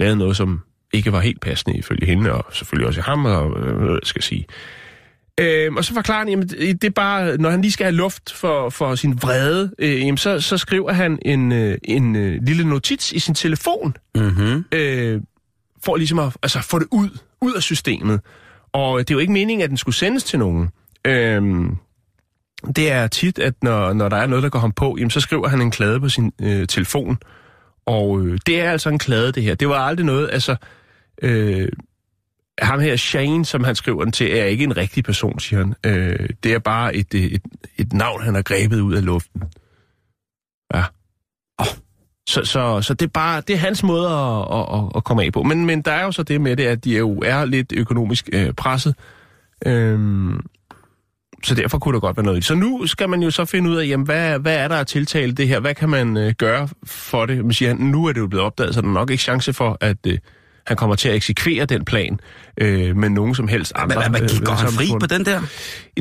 [0.00, 0.60] lavet noget, som
[0.92, 4.46] ikke var helt passende ifølge hende, og selvfølgelig også ham, og øh, skal sige.
[5.40, 8.32] Øhm, og så forklarer han, jamen, det er bare, når han lige skal have luft
[8.32, 12.64] for, for sin vrede, øh, jamen, så, så skriver han en, øh, en øh, lille
[12.64, 14.64] notits i sin telefon, Mm-hmm.
[14.72, 15.20] øh,
[15.84, 18.20] for ligesom at altså, få det ud, ud af systemet.
[18.72, 20.68] Og det er jo ikke meningen, at den skulle sendes til nogen.
[21.06, 21.76] Øhm,
[22.76, 25.20] det er tit, at når, når der er noget, der går ham på, jamen, så
[25.20, 27.18] skriver han en klade på sin øh, telefon.
[27.86, 29.54] Og øh, det er altså en klade, det her.
[29.54, 30.56] Det var aldrig noget, altså...
[31.22, 31.68] Øh,
[32.62, 35.74] ham her, Shane, som han skriver den til, er ikke en rigtig person, siger han.
[35.86, 37.42] Øh, det er bare et, et,
[37.76, 39.42] et, navn, han har grebet ud af luften.
[40.74, 40.84] Ja.
[41.58, 41.66] Oh.
[42.30, 45.24] Så, så, så det er bare det er hans måde at, at, at, at komme
[45.24, 45.42] af på.
[45.42, 48.28] Men, men der er jo så det med det, at de jo er lidt økonomisk
[48.32, 48.94] øh, presset.
[49.66, 50.40] Øhm,
[51.42, 52.42] så derfor kunne der godt være noget i.
[52.42, 54.86] Så nu skal man jo så finde ud af, jamen, hvad, hvad er der at
[54.86, 55.60] tiltale det her?
[55.60, 57.44] Hvad kan man øh, gøre for det?
[57.44, 59.76] Man siger, nu er det jo blevet opdaget, så der er nok ikke chance for,
[59.80, 60.18] at, øh,
[60.66, 62.20] han kommer til at eksekvere den plan
[62.60, 64.02] øh, med nogen som helst andre.
[64.02, 65.40] Men, men, øh, går han fri på den der?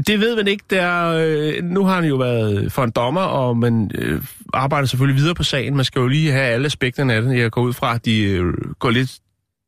[0.08, 0.64] Det ved man ikke.
[0.70, 4.22] Der, øh, nu har han jo været for en dommer, og man øh,
[4.54, 5.76] arbejder selvfølgelig videre på sagen.
[5.76, 7.38] Man skal jo lige have alle aspekterne af den.
[7.38, 9.12] Jeg går ud fra, at de øh, går lidt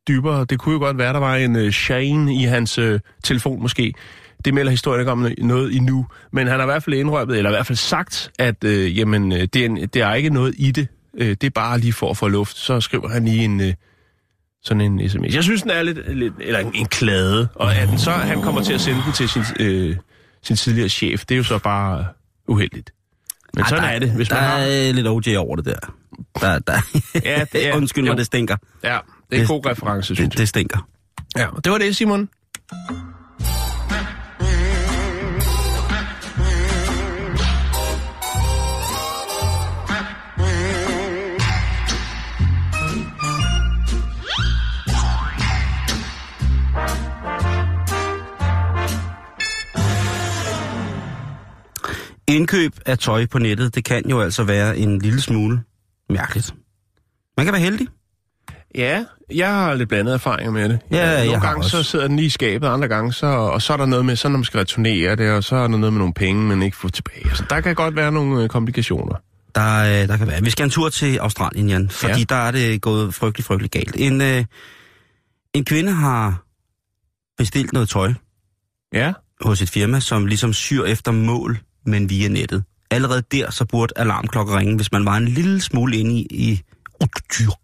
[0.08, 0.44] dybere.
[0.44, 3.94] Det kunne jo godt være, der var en øh, Shane i hans øh, telefon måske.
[4.44, 6.06] Det melder historien ikke om noget endnu.
[6.32, 9.32] Men han har i hvert fald indrømmet, eller i hvert fald sagt, at øh, jamen,
[9.32, 10.88] øh, det, er en, det er ikke noget i det.
[11.18, 12.56] Øh, det er bare lige for at få luft.
[12.56, 13.60] Så skriver han lige en...
[13.60, 13.74] Øh,
[14.62, 15.34] sådan en sms.
[15.34, 18.42] Jeg synes, den er lidt, lidt eller en, en klade, og at den så han
[18.42, 19.96] kommer til at sende den til sin, øh,
[20.42, 22.06] sin tidligere chef, det er jo så bare
[22.48, 22.90] uheldigt.
[23.54, 24.56] Men Ej, sådan der, er det, hvis der man har...
[24.58, 25.94] er lidt OJ over det der.
[26.40, 26.72] der, der.
[27.24, 28.56] Ja, det er- Undskyld mig, det stinker.
[28.84, 28.98] Ja,
[29.30, 30.88] det er en god reference, synes Det, det stinker.
[31.34, 31.40] jeg.
[31.54, 32.28] Ja, det var det, Simon.
[52.36, 55.62] Indkøb af tøj på nettet, det kan jo altså være en lille smule
[56.10, 56.54] mærkeligt.
[57.36, 57.86] Man kan være heldig.
[58.74, 59.04] Ja,
[59.34, 60.78] jeg har lidt blandet erfaringer med det.
[60.90, 63.72] Ja, jeg Nogle gange så sidder den lige i skabet, andre gange så, og så
[63.72, 65.92] er der noget med, så når man skal returnere det, og så er der noget
[65.92, 67.36] med nogle penge, man ikke får tilbage.
[67.36, 69.14] Så der kan godt være nogle øh, komplikationer.
[69.54, 70.42] Der, øh, der kan være.
[70.42, 72.18] Vi skal en tur til Australien, Jan, fordi Ja.
[72.18, 72.24] ja.
[72.28, 73.96] der er det gået frygtelig, frygtelig galt.
[73.98, 74.44] En, øh,
[75.54, 76.42] en kvinde har
[77.38, 78.12] bestilt noget tøj
[78.94, 82.64] Ja, hos et firma, som ligesom syr efter mål, men via nettet.
[82.90, 86.60] Allerede der, så burde alarmklokker ringe, hvis man var en lille smule inde i, i
[87.00, 87.56] couture.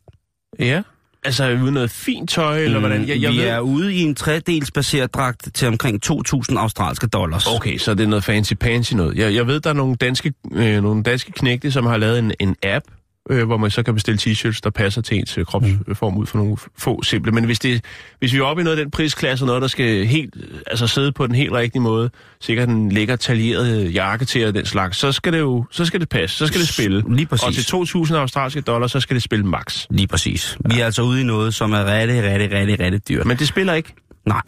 [0.59, 0.83] ja.
[1.25, 3.09] Altså, vi ude i noget fint tøj, eller hvordan?
[3.09, 3.49] Jeg, jeg Mm, Vi ved...
[3.49, 7.47] er ude i en tredels baseret dragt til omkring 2.000 australske dollars.
[7.47, 9.16] Okay, så det er noget fancy-pansy noget.
[9.19, 12.33] Jeg, jeg ved, der er nogle danske, øh, nogle danske knægte, som har lavet en,
[12.41, 12.85] en app,
[13.29, 16.39] øh, hvor man så kan bestille t-shirts, der passer til ens øh, kropsform ud for
[16.39, 17.33] nogle få simple.
[17.33, 17.85] Men hvis, det,
[18.18, 20.87] hvis vi er oppe i noget af den prisklasse, noget, der skal helt, øh, altså
[20.87, 22.11] sidde på den helt rigtige måde,
[22.41, 26.01] sikkert en lækker taljeret jakke til og den slags, så skal det jo så skal
[26.01, 27.05] det passe, så skal det spille.
[27.14, 27.72] Lige præcis.
[27.72, 29.87] Og til 2.000 australske dollars, så skal det spille max.
[29.91, 30.59] Lige præcis.
[30.70, 33.26] Vi er altså ude i noget, som er rigtig, rigtig, rigtig, rigtig dyrt.
[33.26, 33.95] Men det spiller ikke.
[34.26, 34.43] Nej.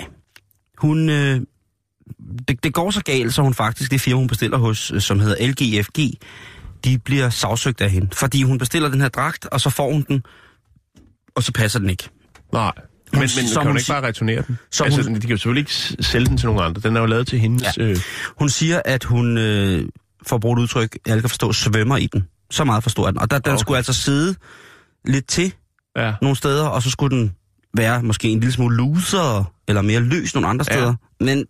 [0.79, 1.09] Hun...
[1.09, 1.41] Øh,
[2.49, 5.21] det, det går så galt, så hun faktisk, det firma, hun bestiller hos, øh, som
[5.21, 6.19] hedder LGFG,
[6.85, 8.09] de bliver sagsøgt af hende.
[8.13, 10.23] Fordi hun bestiller den her dragt, og så får hun den,
[11.35, 12.09] og så passer den ikke.
[12.53, 12.73] Nej.
[13.13, 14.59] Men, men som kan hun hun ikke bare returnere den?
[14.71, 16.81] som altså, hun- de kan jo selvfølgelig ikke sælge den til nogen andre.
[16.81, 17.79] Den er jo lavet til hendes...
[17.79, 17.83] Ja.
[17.85, 17.97] Øh,
[18.39, 19.89] Hun siger, at hun, øh,
[20.27, 22.25] for at bruge et udtryk, jeg kan forstå, svømmer i den.
[22.51, 23.21] Så meget forstår jeg den.
[23.21, 23.61] Og der, den Okay.
[23.61, 24.35] skulle altså sidde
[25.05, 25.53] lidt til
[25.97, 26.13] ja.
[26.23, 27.33] nogle steder, og så skulle den
[27.77, 30.75] være måske en lille smule looser, eller mere løs nogle andre Ja.
[30.77, 30.95] steder.
[31.21, 31.45] Men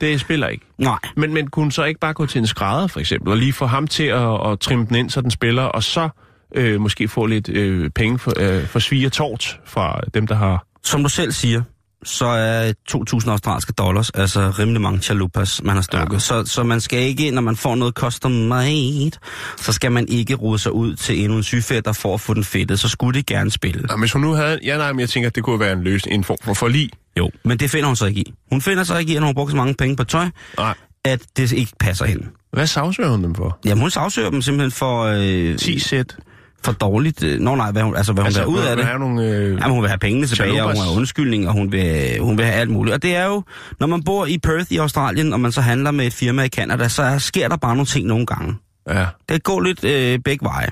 [0.00, 0.64] Det spiller ikke.
[0.78, 3.52] nej, Men, men kunne så ikke bare gå til en skrædder, for eksempel, og lige
[3.52, 6.08] få ham til at, at trimme den ind, så den spiller, og så
[6.54, 10.34] øh, måske få lidt øh, penge for, øh, for svig og tort fra dem, der
[10.34, 10.66] har...
[10.82, 11.62] som du selv siger,
[12.04, 16.08] så er 2.000 australske dollars, altså rimelig mange chalupas, man har stukket.
[16.08, 16.14] Ja.
[16.14, 16.18] Ja.
[16.18, 19.10] Så, så man skal ikke, når man får noget custom made,
[19.56, 22.44] så skal man ikke rode sig ud til endnu en sygefætter for at få den
[22.44, 22.80] fedtet.
[22.80, 23.82] Så skulle det gerne spille.
[23.82, 24.58] Nå, hvis hun nu havde...
[24.64, 26.90] Ja, nej, men jeg tænker, at det kunne være en løsning, en form for forlig.
[27.18, 28.34] Jo, men det finder hun så ikke i.
[28.50, 30.26] Hun finder sig ikke i, at hun har brugt så mange penge på tøj,
[30.58, 30.74] Nej.
[31.04, 32.26] at det ikke passer hende.
[32.52, 33.58] Hvad sagsøger hun dem for?
[33.64, 36.16] Jamen, hun sagsøger dem simpelthen for, øh, 10 sæt.
[36.64, 37.22] for dårligt.
[37.22, 38.84] Øh, Nå nej, hvad hun, altså hvad hun altså, vil have ud af det.
[38.86, 40.78] Have nogle, øh, Jamen, hun vil have pengene tilbage, og Chalupas.
[40.78, 42.94] hun har undskyldning, og hun vil, hun vil have alt muligt.
[42.94, 43.42] Og det er jo,
[43.80, 46.48] når man bor i Perth i Australien, og man så handler med et firma i
[46.48, 48.54] Canada, så sker der bare nogle ting nogle gange.
[48.88, 50.68] ja, Det går lidt øh, begge veje.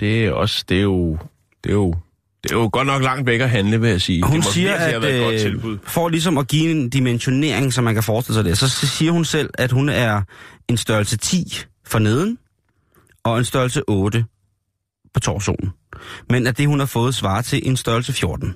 [0.00, 0.64] det er også...
[0.68, 1.18] Det er jo...
[1.64, 1.94] Det er jo
[2.48, 4.22] det er jo godt nok langt væk at handle, vil jeg sige.
[4.22, 5.78] Hun det må siger, at været et godt øh, tilbud.
[5.82, 9.24] for ligesom at give en dimensionering, så man kan forestille sig det, så siger hun
[9.24, 10.22] selv, at hun er
[10.68, 12.38] en størrelse 10 for neden,
[13.24, 14.24] og en størrelse 8
[15.14, 15.70] på torsonen.
[16.30, 18.54] Men at det, hun har fået, svarer til en størrelse 14.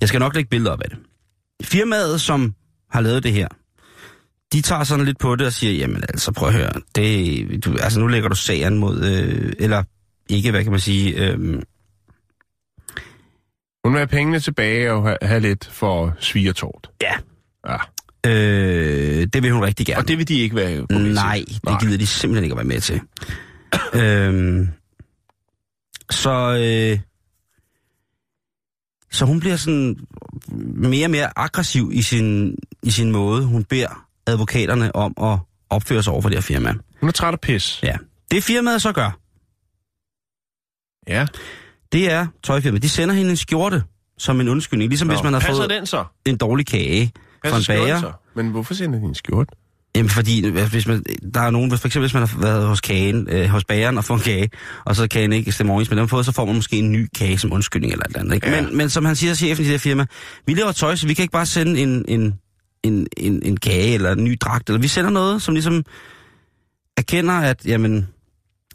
[0.00, 0.98] Jeg skal nok lægge billeder op af det.
[1.62, 2.54] Firmaet, som
[2.90, 3.48] har lavet det her,
[4.52, 7.76] de tager sådan lidt på det og siger, jamen altså prøv at høre, det, du,
[7.76, 9.82] altså nu lægger du sagen mod, øh, eller
[10.28, 11.62] ikke, hvad kan man sige, øh,
[13.84, 16.90] Hun vil have pengene tilbage og have, have lidt for svig og tort.
[17.02, 17.12] ja,
[17.68, 17.76] Ja.
[18.30, 19.98] øh, det vil hun rigtig gerne.
[20.00, 22.64] Og det vil de ikke være på Nej, det gider de simpelthen ikke at være
[22.66, 23.00] med til.
[23.94, 24.68] øhm,
[26.10, 26.30] så,
[26.60, 26.98] øh,
[29.10, 29.96] så hun bliver sådan
[30.74, 33.44] mere og mere aggressiv i sin, i sin måde.
[33.44, 35.38] Hun beder advokaterne om at
[35.70, 36.74] opføre sig over for det her firma.
[37.00, 37.80] Hun er træt af pis.
[37.82, 37.96] Ja.
[38.30, 39.18] Det firmaet så gør,
[41.08, 41.26] Ja.
[41.92, 42.82] Det er tøjfirmaet.
[42.82, 43.82] De sender hende en skjorte
[44.18, 44.88] som en undskyldning.
[44.88, 46.04] Ligesom Nå, hvis man har fået den så?
[46.26, 47.12] en dårlig kage
[47.46, 48.00] fra en bager.
[48.00, 48.12] så?
[48.34, 49.48] Men hvorfor sender de en skjort?
[49.96, 52.80] Jamen, fordi hvis man, der er nogen, hvis for eksempel hvis man har været hos
[52.80, 54.50] kagen, øh, hos bageren og fået en kage,
[54.84, 56.92] og så er kagen ikke stemmer overens med dem fået, så får man måske en
[56.92, 58.34] ny kage som undskyldning eller et eller andet.
[58.34, 58.50] Ikke?
[58.50, 58.62] Ja.
[58.62, 60.06] Men, men som han siger, chefen i det her firma,
[60.46, 62.34] vi laver tøj, så vi kan ikke bare sende en, en,
[62.82, 65.84] en, en, en kage eller en ny dragt, eller vi sender noget, som ligesom
[66.96, 68.08] erkender, at jamen,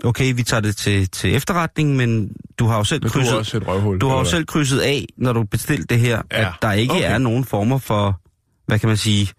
[0.03, 3.33] okay, vi tager det til, til efterretning, men du har jo selv Men du krydset,
[3.33, 3.99] er også et røvhul.
[3.99, 6.93] du har jo selv krydset af, når du bestilte det her, Ja, at der ikke
[6.93, 7.13] okay.
[7.13, 8.21] er nogen former for,
[8.65, 9.29] hvad kan man sige,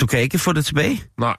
[0.00, 1.02] du kan ikke få det tilbage.
[1.18, 1.36] Nej.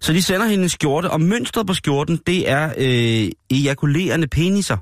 [0.00, 4.76] Så de sender hende en skjorte, og mønstret på skjorten, det er øh, ejakulerende peniser.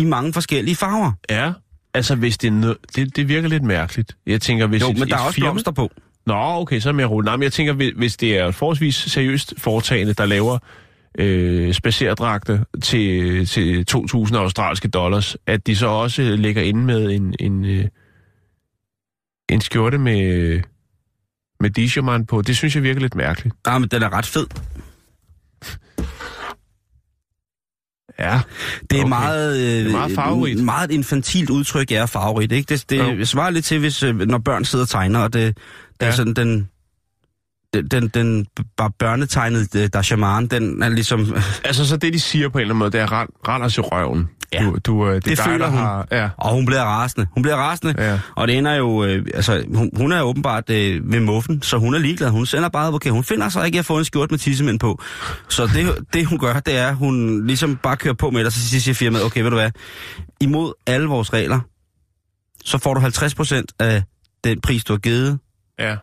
[0.00, 1.12] I mange forskellige farver.
[1.30, 1.52] Ja.
[1.94, 2.74] Altså, hvis det er.
[2.96, 4.16] Det, det virker lidt mærkeligt.
[4.26, 5.90] Jeg tænker, hvis Jo, et, men der et er også firma- blomster på.
[6.28, 7.24] Nå, okay, så er jeg mere roligt.
[7.24, 10.58] Nej, men jeg tænker, hvis- det er forholdsvis seriøst foretagende, der laver
[11.18, 17.34] øh, spacerdragte til, til 2.000 australske dollars, at de så også lægger inde med en,
[17.40, 17.84] en, øh,
[19.48, 20.60] en skjorte med,
[21.60, 22.42] med Disherman på.
[22.42, 23.54] Det synes jeg virker lidt mærkeligt.
[23.66, 24.46] Ja, men den er ret fed.
[28.18, 28.40] Ja.
[28.90, 29.08] Det er Okay.
[29.08, 30.64] meget, øh, Det er meget farverigt.
[30.64, 32.52] meget et infantilt udtryk, ja, farverigt.
[32.52, 32.76] Ikke?
[32.76, 33.10] Det, Jo.
[33.16, 35.52] det svarer lidt til, hvis, øh, når børn sidder og tegner, og det, er
[36.06, 36.12] Ja.
[36.12, 36.68] sådan den...
[37.74, 38.46] Den, den, den
[38.76, 41.34] bare børnetegnede øh, Dashaman, den er ligesom...
[41.64, 43.78] Altså, så det, de siger på en eller anden måde, det er, rend, rend os
[43.78, 44.28] i røven.
[44.52, 44.62] Ja.
[44.64, 45.78] Du, du, øh, det, Det dig, føler der hun.
[45.78, 46.28] Har, ja.
[46.36, 47.26] Og hun bliver rasende.
[47.34, 47.94] Hun bliver rasende.
[47.98, 48.20] Ja.
[48.36, 49.04] Og det ender jo...
[49.04, 52.30] Øh, altså, hun, hun er åbenbart øh, ved muffen, så hun er ligeglad.
[52.30, 53.12] Hun sender bare advokat.
[53.12, 55.02] Hun finder sig ikke at få en skjort med tissemænd på.
[55.48, 58.52] Så det, det hun gør, det er, hun ligesom bare kører på med det, og
[58.52, 59.70] så siger firmaet, okay, ved du hvad,
[60.40, 61.60] imod alle vores regler,
[62.64, 64.02] så får du 50% af
[64.44, 65.38] den pris, du har givet,
[65.78, 65.96] ja.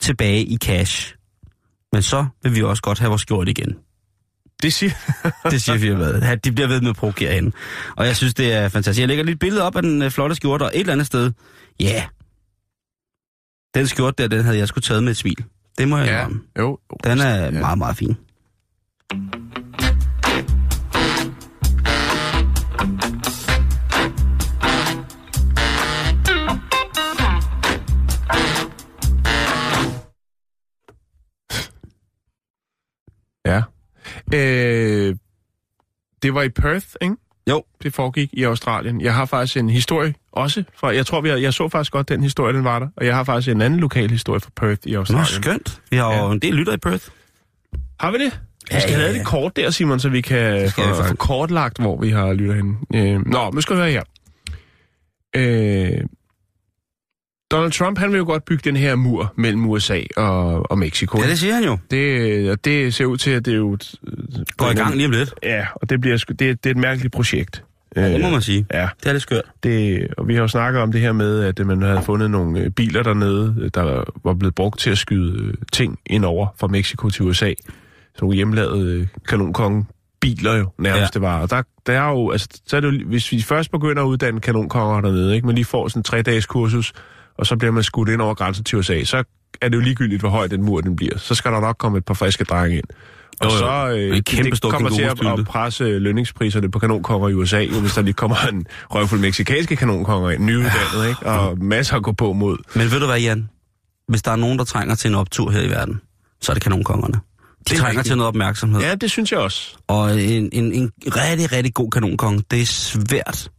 [0.00, 1.14] tilbage i cash.
[1.92, 3.76] Men så vil vi også godt have vores skjort igen.
[4.62, 4.92] Det siger...
[5.50, 6.44] Det siger firmaet.
[6.44, 7.52] De bliver ved med at provokere hende.
[7.96, 9.00] Og jeg synes, det er fantastisk.
[9.00, 11.32] Jeg lægger lidt billede op af den øh, flotte skjorte, og et eller andet sted,
[11.80, 12.02] ja, yeah.
[13.74, 15.44] den skjorte der, den havde jeg sgu taget med et smil.
[15.78, 16.26] Det må jeg ja.
[16.62, 16.78] Jo.
[17.04, 17.50] Den er Ja.
[17.50, 18.16] meget, meget fin.
[34.34, 35.16] Øh,
[36.22, 37.14] det var i Perth, ikke?
[37.50, 37.62] Jo.
[37.82, 39.00] Det foregik i Australien.
[39.00, 40.94] Jeg har faktisk en historie også fra...
[40.94, 42.88] Jeg tror, vi har, jeg så faktisk godt den historie, den var der.
[42.96, 45.26] Og jeg har faktisk en anden lokal historie fra Perth i Nå, Australien.
[45.42, 45.80] skønt.
[45.90, 46.32] Vi har jo Ja.
[46.32, 47.04] en del lytter i Perth.
[48.00, 48.40] Har vi det?
[48.70, 49.18] Ja, Vi skal ja, have ja.
[49.18, 52.76] det kort der, Simon, så vi kan få, kortlagt, hvor vi har lytter henne.
[52.94, 54.02] Øh, nå, nu skal vi høre her.
[55.36, 56.04] Øh,
[57.50, 61.18] Donald Trump, han vil jo godt bygge den her mur mellem USA og, og Mexico.
[61.22, 61.78] Ja, det siger han jo.
[61.90, 63.78] det, og det ser ud til, at det er jo...
[64.56, 65.34] Går i gang lige om lidt.
[65.42, 67.64] Ja, og det, bliver, det, det er et mærkeligt projekt.
[67.96, 68.66] Ja, det må man sige.
[68.72, 69.42] Ja, Det er lidt skørt.
[69.62, 72.60] det, og vi har jo snakket om det her med, at man havde fundet nogle
[72.60, 76.46] øh, biler dernede, øh, der var blevet brugt til at skyde øh, ting ind over
[76.60, 77.52] fra Mexico til USA.
[78.14, 79.86] Så nogle hjemlavede øh, kanonkonge
[80.20, 81.08] biler jo nærmest ja.
[81.14, 81.40] det var.
[81.40, 84.06] Og der, der er jo, altså, så er det jo, hvis vi først begynder at
[84.06, 86.92] uddanne kanonkonger dernede, ikke, men lige får sådan en tre-dages kursus,
[87.38, 89.24] og så bliver man skudt ind over grænsen til USA, så
[89.62, 91.18] er det jo ligegyldigt, hvor høj den mur den bliver.
[91.18, 92.84] Så skal der nok komme et par friske drenge ind.
[93.40, 97.28] Og Jo, så øh, En kæmpe det kommer til at, at presse lønningspriserne på kanonkonger
[97.28, 101.26] i USA, jo, hvis der lige kommer en røvfuld meksikanske kanonkonger ind, nyuddannet, ikke?
[101.26, 102.56] og masser at gå på mod.
[102.74, 103.48] Men ved du hvad, Jan?
[104.08, 106.00] Hvis der er nogen, der trænger til en optur her i verden,
[106.40, 107.14] så er det kanonkongerne.
[107.14, 107.20] De
[107.64, 108.06] Det er trænger rigtigt.
[108.06, 108.80] til noget opmærksomhed.
[108.80, 109.76] Ja, det synes jeg også.
[109.88, 113.50] Og en, en, en rigtig, rigtig god kanonkonge, det er svært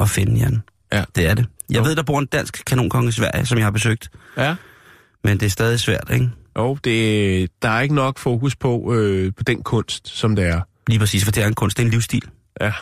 [0.00, 0.62] at finde, Jan.
[0.92, 1.04] Ja.
[1.16, 1.46] Det er det.
[1.70, 1.82] Jeg Jo.
[1.84, 4.10] ved, der bor en dansk kanonkonge i Sverige, som jeg har besøgt.
[4.36, 4.56] Ja.
[5.24, 6.30] Men det er stadig svært, ikke?
[6.54, 10.60] Og det, der er ikke nok fokus på, øh, på den kunst, som det er.
[10.86, 12.22] Lige præcis, for det er en kunst, det er en livsstil.
[12.60, 12.72] Ja.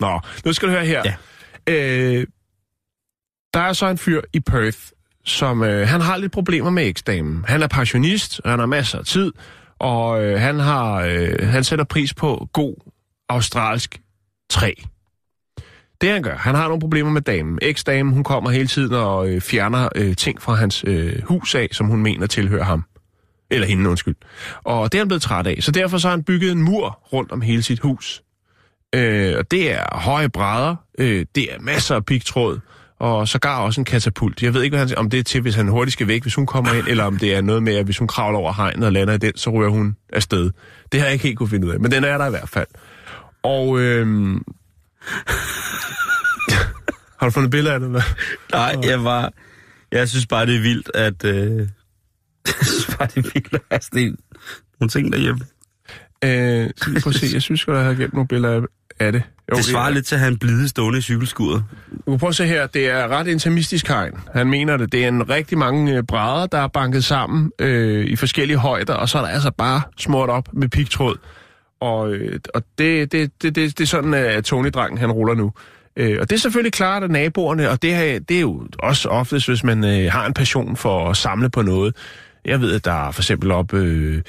[0.00, 1.02] Nå, nu skal du høre her.
[1.04, 1.14] Ja.
[1.74, 2.26] Øh,
[3.54, 4.78] der er så en fyr i Perth,
[5.24, 7.44] som øh, han har lidt problemer med eksdamen.
[7.48, 9.32] Han er pensionist, og han har masser af tid,
[9.78, 12.74] og øh, han har øh, han sætter pris på god
[13.28, 14.00] australsk
[14.50, 14.72] træ.
[16.02, 17.58] Det han gør, han har nogle problemer med damen.
[17.62, 21.68] Eksdamen, hun kommer hele tiden og øh, fjerner øh, ting fra hans øh, hus af,
[21.72, 22.84] som hun mener tilhører ham.
[23.50, 24.16] Eller hende, undskyld.
[24.64, 25.58] Og det er han blevet træt af.
[25.60, 28.22] Så derfor så har han bygget en mur rundt om hele sit hus.
[28.94, 32.58] Øh, og det er høje brædder, øh, det er masser af pigtråd,
[32.98, 34.42] og sågar også en katapult.
[34.42, 36.34] Jeg ved ikke, hvad han, om det er til, hvis han hurtigt skal væk, hvis
[36.34, 38.86] hun kommer ind, eller om det er noget med, at hvis hun kravler over hegnet
[38.86, 40.50] og lander i den, så ryger hun afsted.
[40.92, 42.48] Det har jeg ikke helt kunne finde ud af, men den er der i hvert
[42.48, 42.66] fald.
[43.42, 44.36] Og øh,
[47.20, 47.86] har du fundet billeder af det?
[47.86, 48.02] Eller?
[48.52, 49.32] Nej, jeg var...
[49.92, 51.24] Jeg synes bare, det er vildt, at...
[51.24, 51.58] Øh...
[52.46, 54.16] jeg synes bare, det er vildt, at have sådan en-
[54.80, 55.40] nogle ting derhjemme.
[56.24, 58.60] Øh, lige prøv at se, jeg synes godt, jeg har gemt nogle billeder af,
[59.00, 59.22] er det.
[59.52, 59.90] Jo, det svarer er.
[59.90, 61.64] lidt til at have en blide stående i cykelskuret.
[62.06, 64.12] Du kan prøve at se her, det er ret intimistisk hegn.
[64.34, 64.92] Han mener det.
[64.92, 68.94] Det er en rigtig mange øh, brædder, der er banket sammen øh, i forskellige højder,
[68.94, 71.16] og så er der altså bare smurt op med pigtråd.
[71.82, 75.34] Og, øh, og det, det, det, det, det er sådan, øh, at Tony-drengen han ruller
[75.34, 75.52] nu.
[75.96, 79.08] Øh, og det er selvfølgelig klart, at naboerne, og det, her, det er jo også
[79.08, 81.96] oftest, hvis man øh, har en passion for at samle på noget.
[82.44, 83.74] Jeg ved, at der er for eksempel op...
[83.74, 84.22] Øh,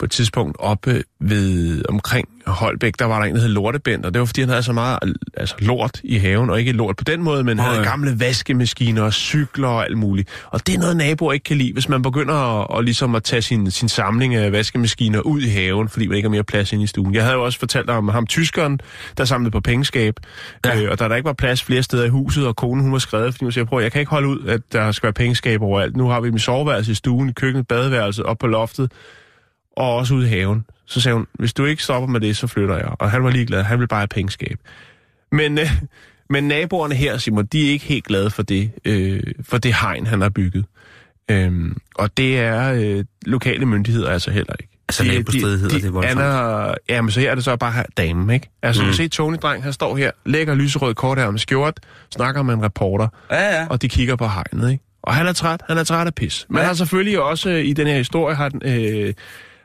[0.00, 4.14] på et tidspunkt oppe ved omkring Holbæk, der var der en, der hed Lortebent, og
[4.14, 4.98] det var fordi, han havde så meget
[5.36, 9.02] altså, lort i haven, og ikke lort på den måde, men Nå, havde gamle vaskemaskiner
[9.02, 10.28] og cykler og alt muligt.
[10.50, 13.22] Og det er noget, naboer ikke kan lide, hvis man begynder at, at, ligesom at
[13.22, 16.72] tage sin, sin samling af vaskemaskiner ud i haven, fordi man ikke har mere plads
[16.72, 17.14] inde i stuen.
[17.14, 18.80] Jeg havde jo også fortalt dig om ham, tyskeren,
[19.18, 20.14] der samlede på pengeskab,
[20.66, 20.82] Ja.
[20.82, 22.98] øh, og da der ikke var plads flere steder i huset, og konen hun var
[22.98, 25.62] skrevet, fordi hun siger, prøv, jeg kan ikke holde ud, at der skal være pengeskab
[25.62, 25.96] overalt.
[25.96, 28.92] Nu har vi min soveværelse i stuen, i køkkenet, badeværelset, op på loftet,
[29.80, 30.64] og også ude i haven.
[30.86, 32.88] Så sagde hun, hvis du ikke stopper med det, så flytter jeg.
[32.98, 34.58] Og han var ligeglad, han ville bare have pengeskab.
[35.32, 35.72] Men, øh,
[36.30, 40.06] men naboerne her, Simon, de er ikke helt glade for det, øh, for det hegn,
[40.06, 40.64] han har bygget.
[41.30, 44.70] Øhm, og det er øh, lokale myndigheder altså heller ikke.
[44.88, 46.20] Altså nabostridigheder, det er voldsomt.
[46.20, 48.50] Anna, ja, men så her er det så bare damen, ikke?
[48.62, 48.86] Altså, mm.
[48.86, 51.80] du kan se Tony Dreng, han står her, lægger lyserød kort her med skjort,
[52.14, 53.66] snakker med en reporter, Ja, ja.
[53.70, 54.84] og de kigger på hegnet, ikke?
[55.02, 56.46] Og han er træt, han er træt af pis.
[56.48, 56.64] Men Ja.
[56.64, 59.14] har selvfølgelig også øh, i den her historie, har den, øh,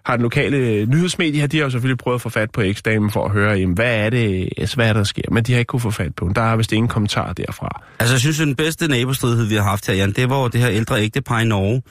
[0.06, 2.62] har den lokale øh, nyhedsmedie her, de har jo selvfølgelig prøvet at få fat på
[2.62, 5.22] eksdamen for at høre, jamen, hvad er det, altså, hvad er der, sker?
[5.32, 6.36] Men de har ikke kunne få fat på den.
[6.36, 7.82] Der er vist ingen kommentar derfra.
[8.00, 10.70] Altså, jeg synes, den bedste nabostridighed, vi har haft her, Jan, det var det her
[10.70, 11.82] ældre ægtepar i Norge,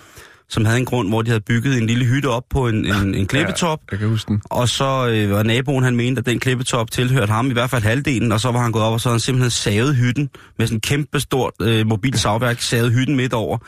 [0.48, 3.14] som havde en grund, hvor de havde bygget en lille hytte op på en, en,
[3.14, 3.80] en klippetop.
[3.90, 4.42] Ja, jeg kan huske den.
[4.44, 7.82] Og så øh, var naboen, han mente, at den klippetop tilhørte ham, i hvert fald
[7.82, 10.66] halvdelen, og så var han gået op, og så havde han simpelthen savet hytten med
[10.66, 13.58] sådan en kæmpe stort øh, mobil savværk, savet hytten midt over,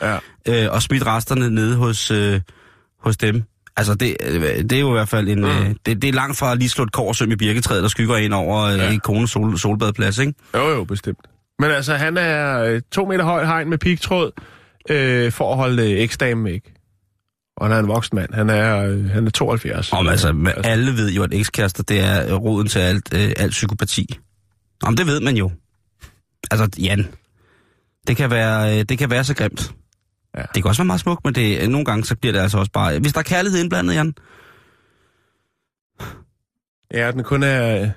[0.47, 0.65] Ja.
[0.65, 2.41] øh, og smidt resterne nede hos, øh,
[3.03, 3.43] hos dem.
[3.77, 5.39] Altså, det, øh, det er jo i hvert fald en...
[5.39, 5.45] Mm.
[5.45, 8.17] Øh, det, det er langt fra at lige slå et korsøm i birketræet, der skygger
[8.17, 8.91] ind over øh, Ja.
[8.91, 8.97] ja.
[8.99, 10.33] kones sol, solbadeplads, ikke?
[10.55, 11.19] Jo, jo, bestemt.
[11.59, 14.31] Men altså, han er øh, to meter høj hegn med pigtråd
[14.89, 16.73] øh, for at holde øh, eksdamen væk.
[17.57, 18.33] Og han er en voksen mand.
[18.33, 19.93] Han er, øh, han er 72.
[19.93, 23.51] Om altså, men alle ved jo, at ekskærester, det er roden til alt, øh, alt
[23.51, 24.19] psykopati.
[24.83, 25.51] Om det ved man jo.
[26.51, 27.07] Altså, Jan,
[28.07, 29.71] det kan være, øh, det kan være så grimt.
[30.37, 30.41] Ja.
[30.55, 32.71] Det kan også være meget smukt, men det, nogle gange så bliver det altså også
[32.71, 32.99] bare...
[32.99, 34.13] Hvis der er kærlighed indblandet, Jan,
[36.93, 37.89] Ja, den kun er...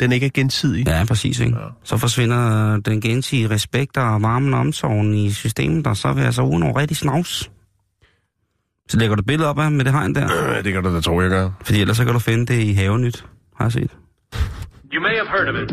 [0.00, 0.86] Den ikke er gensidig.
[0.88, 1.56] ja, præcis, ikke?
[1.58, 1.64] Ja.
[1.84, 6.34] så forsvinder den gensidige respekt og varmen og omsorgen i systemet, og så vil jeg
[6.34, 7.50] så uge nogle rigtig snavs.
[8.88, 10.28] Så lægger du et billede op af med det hegn der,
[10.58, 11.50] Øh, det kan du da tro, jeg gør.
[11.64, 13.24] fordi ellers så kan du finde det i Havenyt,
[13.56, 13.90] har jeg set.
[14.94, 15.70] You may have heard of it.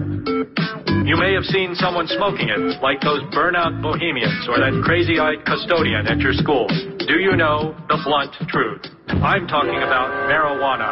[1.10, 5.42] You may have seen someone smoking it, like those burnout bohemians or that crazy eyed
[5.50, 6.66] custodian at your school.
[7.12, 7.58] Do you know
[7.92, 8.84] the blunt truth?
[9.32, 10.90] I'm talking about marijuana.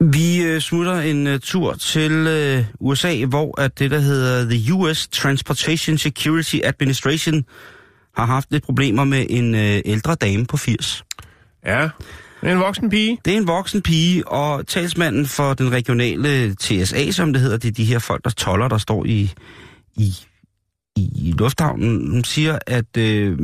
[0.00, 4.72] Vi øh, smutter en øh, tur til øh, USA, hvor at det, der hedder The
[4.74, 7.44] US Transportation Security Administration,
[8.16, 11.04] har haft lidt problemer med en øh, ældre dame på 80.
[11.66, 11.88] Ja,
[12.42, 13.18] en voksen pige.
[13.24, 17.68] Det er en voksen pige, og talsmanden for den regionale TSA, som det hedder, det
[17.68, 19.32] er de her folk, der toller, der står i,
[19.96, 20.14] i,
[20.96, 23.38] i lufthavnen, hun siger, at øh,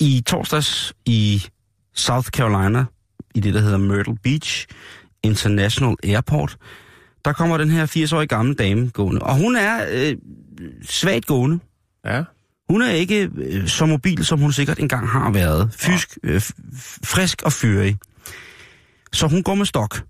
[0.00, 1.42] i torsdags i
[1.94, 2.84] South Carolina,
[3.34, 4.66] i det, der hedder Myrtle Beach
[5.22, 6.56] International Airport,
[7.24, 9.22] der kommer den her 80-årige gamle dame gående.
[9.22, 10.16] Og hun er øh,
[10.82, 11.58] svagt gående.
[12.04, 12.22] Ja.
[12.70, 15.70] Hun er ikke øh, så mobil, som hun sikkert engang har været.
[15.78, 16.40] Fysk, øh,
[17.04, 17.98] frisk og fyrig.
[19.12, 20.02] Så hun går med stok.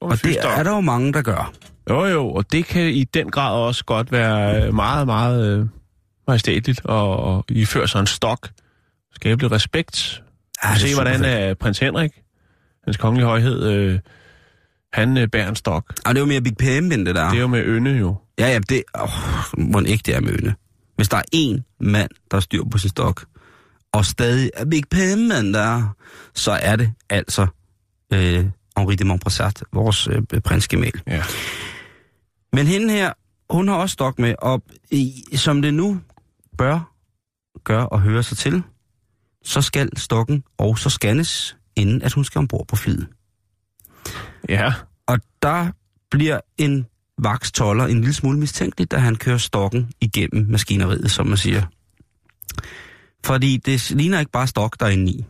[0.00, 1.52] Og det er der jo mange, der gør.
[1.90, 5.66] Jo, jo, og det kan i den grad også godt være øh, meget, meget øh,
[6.28, 8.48] majestætligt at, at iføre sig en stok.
[9.14, 10.22] Skabe lidt respekt.
[10.64, 12.12] Ja, se, hvordan er prins Henrik,
[12.84, 13.98] hans kongelige højhed, øh,
[14.92, 15.94] han øh, bærer en stok.
[16.06, 17.28] Og det er jo mere Big Pam, end det der.
[17.28, 18.16] Det er jo med ynde jo.
[18.38, 18.82] Ja, ja, det...
[19.00, 19.08] Åh,
[19.58, 20.54] må ikke det er møne.
[20.96, 23.26] Hvis der er én mand, der styr på sin stok,
[23.92, 25.96] og stadig er Big Pam, mand der,
[26.34, 27.46] så er det altså
[28.12, 28.46] øh,
[28.78, 30.92] Henri de Montpressat, vores øh, prinsgemal.
[31.06, 31.22] Ja.
[32.52, 33.12] Men hende her,
[33.50, 36.00] hun har også stok med, og i, som det nu
[36.58, 36.94] bør
[37.64, 38.62] gøre og høre sig til,
[39.44, 43.08] så skal stokken også scannes, inden at hun skal ombord på flyet.
[44.48, 44.72] Ja.
[45.06, 45.70] Og der
[46.10, 46.86] bliver en
[47.18, 51.62] vakstoller en lille smule mistænkelig, da han kører stokken igennem maskineriet, som man siger.
[53.24, 55.24] Fordi det ligner ikke bare stok, der er inde i.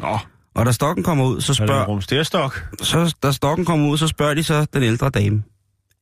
[0.00, 0.18] Nå,
[0.54, 2.64] Og da stokken kommer ud, så er spørger, rumsterstok.
[2.82, 5.42] så, da stokken kommer ud, så spørger de så den ældre dame.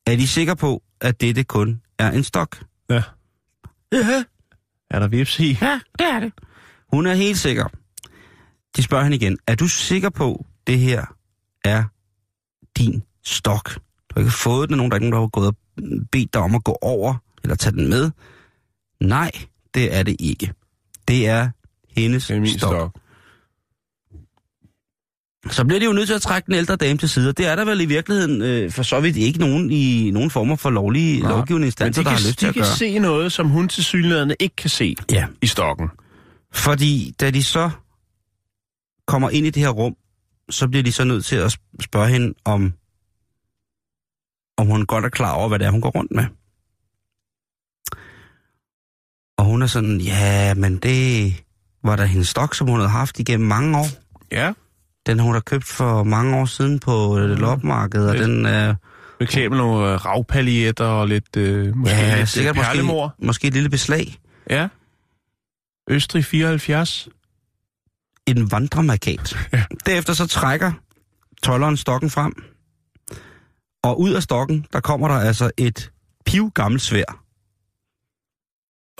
[0.06, 2.62] Er de sikre på, at dette kun er en stok?
[2.90, 3.02] Ja.
[3.92, 4.24] Ja,
[4.90, 5.58] Er der vips i?
[5.60, 6.32] ja, det er det.
[6.92, 7.66] Hun er helt sikker.
[8.76, 11.04] De spørger hende igen, er du sikker på, det her
[11.64, 11.84] er
[12.78, 13.78] din stok.
[14.18, 15.56] Du har ikke fået den nogen, der er ikke nogen, der har gået og
[16.12, 18.10] bedt dig om at gå over eller tage den med.
[19.00, 19.30] Nej,
[19.74, 20.52] det er det ikke.
[21.08, 21.48] Det er
[22.00, 22.74] hendes Det er min stok.
[22.74, 22.96] stok.
[25.50, 27.32] Så bliver de jo nødt til at trække den ældre dame til side.
[27.32, 30.56] Det er der vel i virkeligheden øh, for så vidt ikke nogen i nogen former
[30.56, 31.30] for lovlige Nej.
[31.30, 32.76] lovgivende instanser, de der kan, har lyst til de at kan gøre.
[32.76, 35.88] se noget, som hun til synligheden ikke kan se Ja, i stokken.
[36.54, 37.70] fordi da de så
[39.06, 39.94] kommer ind i det her rum,
[40.50, 42.72] så bliver de så nødt til at sp- spørge hende om,
[44.58, 46.24] om hun godt er klar over, hvad det er, hun går rundt med.
[49.38, 51.34] Og hun er sådan, ja, men det
[51.84, 53.86] var da hendes stok, som hun havde haft igennem mange år.
[54.32, 54.52] Ja.
[55.06, 58.26] Den hun har købt for mange år siden på øh, loppemarkedet, og Lidt.
[58.28, 58.74] den er...
[59.16, 63.06] For eksempel nogle øh, ravpaljetter og lidt, øh, måske Ja, lidt sikkert øh, perlemor.
[63.06, 64.18] måske, måske et lille beslag.
[64.50, 64.68] Ja.
[65.90, 67.08] Østrig 74.
[68.26, 69.36] En vandremarkat.
[69.52, 69.64] Ja.
[69.86, 70.72] Derefter så trækker
[71.42, 72.32] tolleren stokken frem.
[73.84, 75.90] Og ud af stokken, der kommer der altså et
[76.26, 77.24] piv gammelt svær.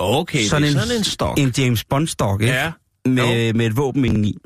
[0.00, 1.38] Okay, Sådan det er en- sådan en stok.
[1.38, 2.54] En James Bond-stok, ikke?
[2.54, 2.72] Ja.
[3.04, 4.36] Med, med et våben indeni.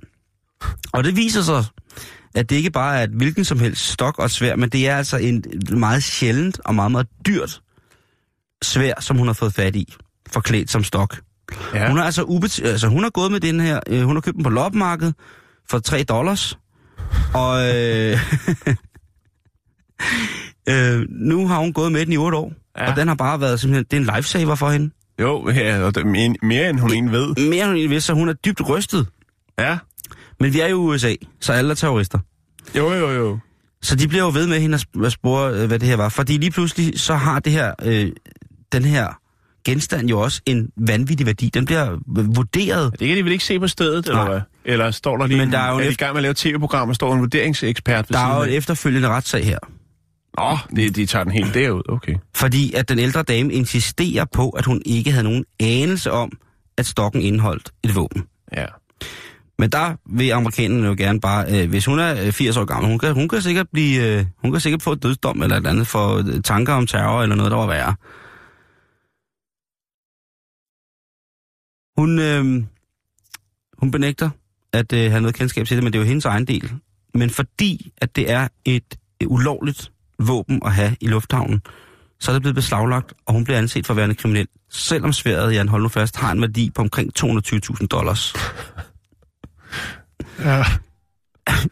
[0.92, 1.64] Og det viser sig,
[2.34, 4.96] at det ikke bare er et hvilken som helst stok og svær, men det er
[4.96, 7.60] altså en meget sjældent og meget, meget dyrt
[8.62, 9.94] svær, som hun har fået fat i,
[10.30, 11.20] forklædt som stok.
[11.74, 11.88] Ja.
[11.88, 14.34] Hun har altså, ubet- altså hun har gået med den her, øh, hun har købt
[14.36, 15.14] den på loppemarkedet
[15.70, 16.58] for 3 dollars,
[17.34, 18.18] og øh,
[20.68, 22.90] øh, nu har hun gået med den i 8 år, Ja.
[22.90, 24.90] og den har bare været simpelthen, det er en lifesaver for hende.
[25.20, 27.26] Jo, ja, og det, er mere, end hun egentlig ved.
[27.36, 29.06] Mere end hun egentlig vidste, så hun er dybt rystet.
[29.58, 29.78] Ja.
[30.40, 32.18] Men vi er jo i USA, så alle er terrorister.
[32.76, 33.38] Jo, jo, jo.
[33.82, 35.96] Så de bliver jo ved med hende at sp- at spore, øh, hvad det her
[35.96, 36.08] var.
[36.08, 38.10] Fordi lige pludselig, så har det her, øh,
[38.72, 39.08] den her
[39.64, 41.48] genstand jo også en vanvittig værdi.
[41.54, 41.98] Den bliver
[42.34, 42.92] vurderet.
[43.00, 44.28] Det kan de vel ikke se på stedet, eller Nej.
[44.32, 44.40] hvad?
[44.64, 46.22] Eller står der lige, Men der er jo er en de i gang med at
[46.22, 48.48] lave tv-program, og står en vurderingsekspert ved Der er jo af?
[48.48, 49.58] efterfølgende retssag her.
[50.38, 52.14] Nå, de, de tager den helt derud, okay.
[52.34, 56.32] Fordi at den ældre dame insisterer på, at hun ikke havde nogen anelse om,
[56.76, 58.26] at stokken indeholdt et våben.
[58.56, 58.66] Ja.
[59.58, 62.90] Men der vil amerikanerne jo gerne bare, øh, hvis hun er øh, 80 år gammel,
[62.90, 65.58] hun kan, hun kan sikkert blive, øh, hun kan sikkert få et dødsdom eller et
[65.58, 67.94] eller andet for øh, tanker om terror eller noget, der var værre.
[71.96, 72.64] Hun, øh,
[73.78, 74.30] hun benægter
[74.72, 76.72] at øh, have noget kendskab til det, men det er jo hendes egen del.
[77.14, 79.91] Men fordi, at det er et øh, ulovligt
[80.28, 81.62] våben at have i lufthavnen,
[82.20, 84.46] så er det blevet beslaglagt, og hun bliver anset for at være en kriminel.
[84.70, 88.32] Selvom sværet, Jan, hold nu fast, har en værdi på omkring 220.000 dollars.
[90.38, 90.64] Ja.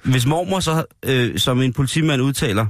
[0.04, 2.66] Hvis mormor så, øh, som en politimand udtaler,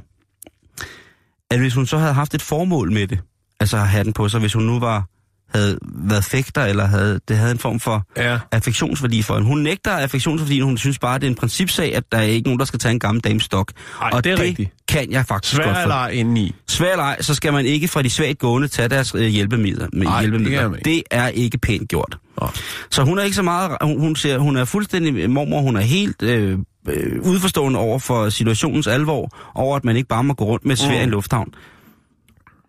[1.50, 3.20] at hvis hun så havde haft et formål med det,
[3.60, 5.06] altså at have den på sig, hvis hun nu var
[5.54, 8.38] havde været fægter, eller havde, det havde en form for Ja.
[8.52, 9.46] affektionsværdi for hende.
[9.48, 12.58] Hun nægter affektionsværdien, hun synes bare, det er en principsag, at der er ikke nogen,
[12.58, 13.72] der skal tage en gammel dames stok.
[14.02, 14.70] Ej, og det er det rigtigt.
[14.88, 15.80] kan jeg faktisk godt Svær for.
[15.80, 16.54] eller ej indeni.
[16.68, 19.86] Svær ej, så skal man ikke fra de svagt gående tage deres øh, hjælpemidler.
[19.92, 20.74] Med Ej, det hjælpemidler.
[20.74, 20.90] ikke.
[20.90, 22.18] det er ikke pænt gjort.
[22.40, 22.48] Nå.
[22.90, 25.80] Så hun er ikke så meget, hun, hun, ser, hun er fuldstændig mormor, hun er
[25.80, 30.44] helt øh, øh, udforstående over for situationens alvor, over at man ikke bare må gå
[30.44, 30.94] rundt med svær Mm.
[30.94, 31.54] i en lufthavn.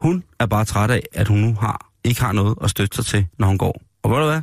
[0.02, 3.06] Hun er bare træt af, at hun nu har, ikke har noget at støtte sig
[3.06, 3.82] til, når hun går.
[4.04, 4.41] Og ved du hvad?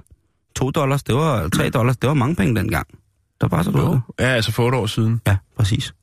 [0.56, 2.86] 2 dollars, det var 3 dollars, det var mange penge dengang.
[2.88, 4.24] Det var bare så det.
[4.24, 5.20] Ja, altså for otte år siden.
[5.26, 5.94] Ja, præcis.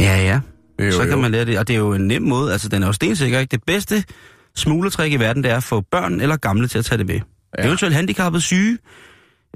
[0.00, 0.40] Ja, ja.
[0.86, 1.16] Jo, så kan jo.
[1.16, 1.58] man lære det.
[1.58, 2.52] Og det er jo en nem måde.
[2.52, 3.50] Altså, den er jo stensikker, ikke?
[3.50, 4.04] Det bedste
[4.56, 7.20] smuglertrik i verden, det er at få børn eller gamle til at tage det med.
[7.58, 7.66] Ja.
[7.66, 8.78] Eventuelt handicappede syge.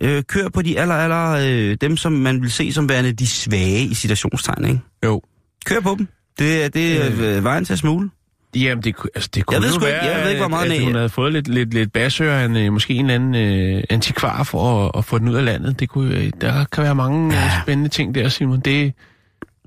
[0.03, 3.27] Øh, kør på de aller, aller, øh, dem, som man vil se som værende de
[3.27, 4.81] svage i citationstegn, ikke?
[5.05, 5.23] Jo.
[5.65, 6.09] Kør på dem.
[6.39, 8.11] Det, er- det er øh, vejen til at smugle.
[8.57, 10.71] Jamen, det, altså, det kunne Jeg ved jo sgu være, jeg ved ikke, hvor meget
[10.71, 13.35] at, at hun havde fået lidt, lidt, lidt basører end øh, måske en eller anden
[13.77, 15.81] øh, antikvar for at, at få den ud af landet.
[15.81, 17.35] Det kunne, øh, der kan være mange.
[17.35, 17.51] Ja.
[17.63, 18.61] spændende ting der, Simon.
[18.61, 18.93] Det,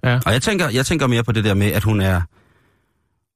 [0.03, 0.19] ja.
[0.25, 2.21] Og jeg tænker, jeg tænker mere på det der med, at hun er,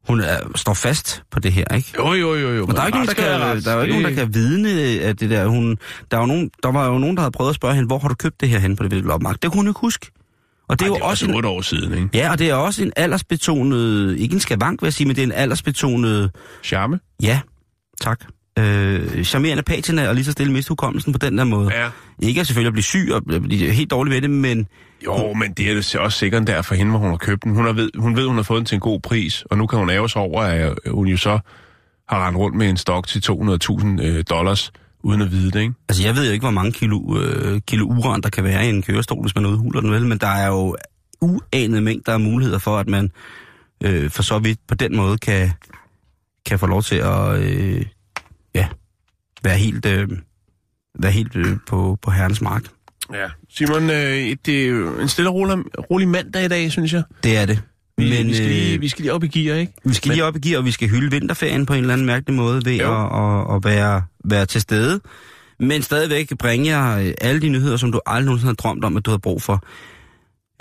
[0.08, 1.94] hun er, står fast på det her, ikke?
[1.98, 2.66] Jo, jo, jo, jo.
[2.66, 4.70] Men der er, ikke nogen, der, kan, der er jo ikke nogen, der kan vidne
[5.02, 5.48] at det der.
[5.48, 5.78] Hun,
[6.12, 7.98] der, er jo nogen, der var jo nogen, der havde prøvet at spørge hende, hvor
[8.00, 9.40] har du købt det her hen på det loppemarked?
[9.42, 10.12] Det kunne hun ikke huske.
[10.70, 12.10] Og det er Ej, jo det også også en, år siden, ikke?
[12.14, 15.22] Ja, og det er også en aldersbetonet, ikke en skavank, vil jeg sige, men det
[15.22, 16.32] er en aldersbetonet,
[16.64, 17.00] Charme?
[17.22, 17.40] ja,
[18.02, 18.20] tak,
[18.58, 21.72] øh, charmerende patina, og lige så stille miste hukommelsen på den der måde.
[21.74, 21.90] Ja.
[22.20, 24.68] Ikke at selvfølgelig at blive syg og blive helt dårlig ved det, men
[25.06, 27.56] Jo, men det er det også sikkert der for hende, hvor hun har købt den.
[27.56, 29.68] Hun, har ved, hun ved, hun har fået den til en god pris, og nu
[29.68, 31.40] kan hun ære sig over, at hun jo så
[32.10, 34.72] har rendt rundt med en stok til 200.000 øh, dollars,
[35.04, 35.74] uden at vide det, ikke?
[35.90, 38.70] Altså, jeg ved jo ikke, hvor mange kilo, øh, kilo uran, der kan være i
[38.70, 40.76] en kørestol, hvis man udhuler den vel, men der er jo
[41.22, 43.12] uanede mængder af muligheder for, at man
[43.84, 45.52] øh, for så vidt på den måde kan,
[46.46, 47.86] kan få lov til at øh,
[48.58, 48.68] ja,
[49.44, 50.10] være helt, øh,
[51.00, 52.64] være helt øh, på, på herrens mark.
[53.14, 53.28] Ja.
[53.50, 55.58] Simon, øh, det er jo en stille og rolig,
[55.92, 57.04] rolig mandag i dag, synes jeg.
[57.24, 57.62] Det er det.
[57.98, 59.74] Vi, Men, vi, skal, lige, øh, vi skal lige op i gear, ikke?
[59.84, 62.08] vi skal lige op i gear, og vi skal hylde vinterferien på en eller anden
[62.08, 63.06] mærkelig måde ved Jo.
[63.06, 65.00] at, at, at være, være til stede.
[65.60, 68.98] Men stadigvæk bringe jer øh, alle de nyheder, som du aldrig nogensinde har drømt om,
[68.98, 69.64] at du har brug for.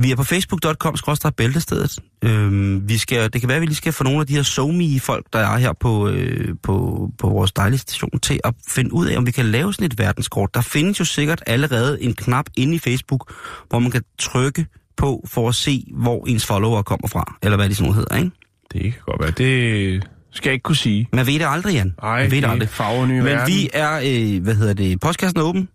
[0.03, 0.97] Vi er på facebook.com
[1.36, 1.99] bæltestedet.
[2.24, 4.42] Øhm, vi skal, det kan være, at vi lige skal få nogle af de her
[4.42, 8.92] somi folk der er her på, øh, på, på vores dejlige station, til at finde
[8.92, 10.55] ud af, om vi kan lave sådan et verdenskort.
[10.55, 13.32] Der findes jo sikkert allerede en knap inde i Facebook,
[13.68, 14.66] hvor man kan trykke
[14.97, 17.36] på for at se, hvor ens follower kommer fra.
[17.42, 18.30] Eller hvad de sådan noget hedder, ikke?
[18.72, 19.30] Det kan godt være.
[19.30, 21.09] Det skal jeg ikke kunne sige.
[21.12, 21.94] Man ved det aldrig, Jan.
[22.03, 22.68] Ej, Man ved det det aldrig.
[22.68, 23.55] farver nye Men verden.
[23.55, 25.68] vi er, øh, hvad hedder det, postkassen er åben.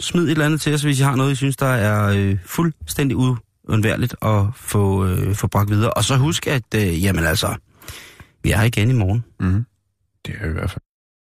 [0.00, 2.36] Smid et eller andet til os, hvis I har noget, I synes, der er øh,
[2.46, 3.16] fuldstændig
[3.68, 5.90] undværligt at få, øh, få bragt videre.
[5.90, 7.56] Og så husk, at øh, jamen altså,
[8.42, 9.24] vi er her igen i morgen.
[9.40, 9.64] Mm-hmm.
[10.26, 10.87] Det er i hvert fald.